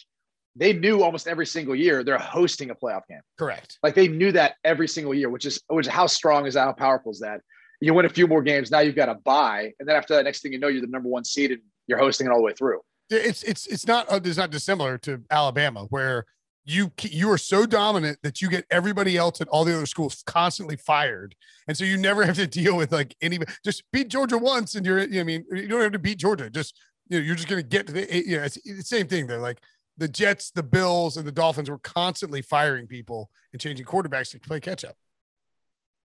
[0.57, 3.21] they knew almost every single year they're hosting a playoff game.
[3.39, 3.79] Correct.
[3.83, 6.65] Like they knew that every single year, which is which how strong is that?
[6.65, 7.41] How powerful is that?
[7.81, 10.25] You win a few more games, now you've got a buy, and then after that,
[10.25, 12.43] next thing you know, you're the number one seed and you're hosting it all the
[12.43, 12.81] way through.
[13.11, 16.25] It's it's it's not uh, it's not dissimilar to Alabama where
[16.67, 20.23] you you are so dominant that you get everybody else at all the other schools
[20.27, 21.37] constantly fired,
[21.69, 23.39] and so you never have to deal with like any.
[23.65, 25.01] Just beat Georgia once, and you're.
[25.01, 26.51] I mean, you don't have to beat Georgia.
[26.51, 26.77] Just
[27.09, 28.13] you know, you're just going to get to the.
[28.13, 29.29] Eh, you know, it's, it's the same thing.
[29.29, 29.61] They're like
[29.97, 34.41] the Jets, the Bills, and the Dolphins were constantly firing people and changing quarterbacks to
[34.41, 34.97] play catch up.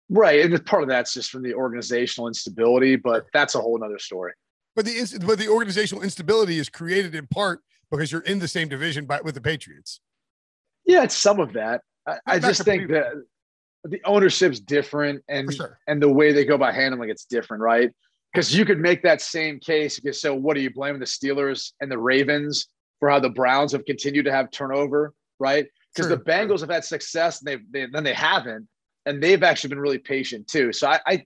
[0.07, 3.99] Right, and part of that's just from the organizational instability, but that's a whole other
[3.99, 4.31] story.
[4.73, 7.59] But the but the organizational instability is created in part
[7.91, 9.99] because you're in the same division by, with the Patriots.
[10.85, 11.81] Yeah, it's some of that.
[12.07, 13.13] I, I just think that
[13.83, 15.79] the ownership's different and sure.
[15.87, 17.91] and the way they go about handling it's different, right?
[18.33, 19.99] Because you could make that same case.
[19.99, 22.67] Because so, what do you blame the Steelers and the Ravens
[22.99, 25.67] for how the Browns have continued to have turnover, right?
[25.93, 28.67] Because the Bengals have had success and they've they, then they haven't,
[29.05, 30.73] and they've actually been really patient too.
[30.73, 31.25] So I, I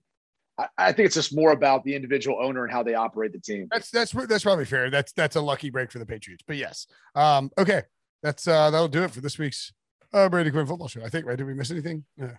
[0.76, 3.68] I think it's just more about the individual owner and how they operate the team.
[3.70, 4.90] That's that's that's probably fair.
[4.90, 6.44] That's that's a lucky break for the Patriots.
[6.46, 7.82] But yes, um, okay,
[8.22, 9.72] that's uh that'll do it for this week's
[10.12, 11.02] uh Brady Quinn football show.
[11.02, 11.36] I think right.
[11.36, 12.04] Did we miss anything?
[12.16, 12.32] Yeah.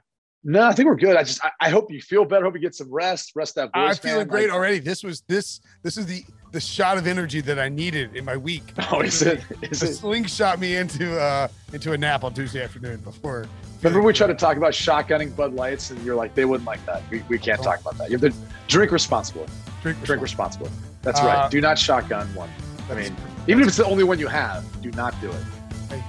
[0.43, 1.15] No, I think we're good.
[1.15, 2.45] I just I, I hope you feel better.
[2.45, 3.33] Hope you get some rest.
[3.35, 3.91] Rest that voice.
[3.91, 4.79] I'm feeling great like, already.
[4.79, 8.37] This was this this is the the shot of energy that I needed in my
[8.37, 8.63] week.
[8.91, 9.41] Oh, is it?
[9.61, 9.95] Is it?
[9.95, 13.45] slingshot me into uh into a nap on Tuesday afternoon before.
[13.83, 16.83] Remember we tried to talk about shotgunning Bud Lights, and you're like, they wouldn't like
[16.85, 17.03] that.
[17.09, 17.63] We, we can't oh.
[17.63, 18.11] talk about that.
[18.11, 19.47] You have to drink responsibly.
[19.81, 20.69] Drink, drink responsibly.
[21.03, 21.51] That's uh, right.
[21.51, 22.49] Do not shotgun one.
[22.89, 23.15] I mean,
[23.47, 25.43] even if it's the only one you have, do not do it.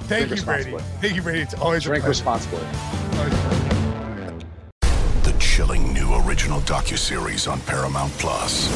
[0.03, 0.77] Thank you, Brady.
[1.01, 1.41] Thank you, Brady.
[1.41, 2.61] It's always drink responsibly.
[5.23, 8.69] The chilling new original docu-series on Paramount Plus.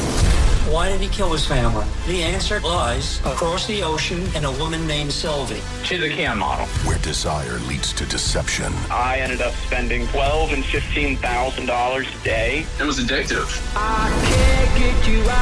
[0.67, 1.85] Why did he kill his family?
[2.07, 5.61] The answer lies across the ocean in a woman named Sylvie.
[5.85, 6.65] She's a can model.
[6.85, 8.73] Where desire leads to deception.
[8.91, 12.65] I ended up spending twelve and fifteen thousand dollars a day.
[12.81, 13.47] It was addictive.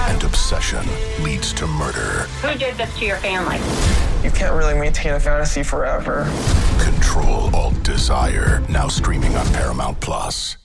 [0.09, 0.86] And obsession
[1.24, 2.28] leads to murder.
[2.43, 3.57] Who did this to your family?
[4.36, 6.30] Can't really maintain a fantasy forever.
[6.80, 8.62] Control Alt Desire.
[8.70, 10.58] Now streaming on Paramount Plus.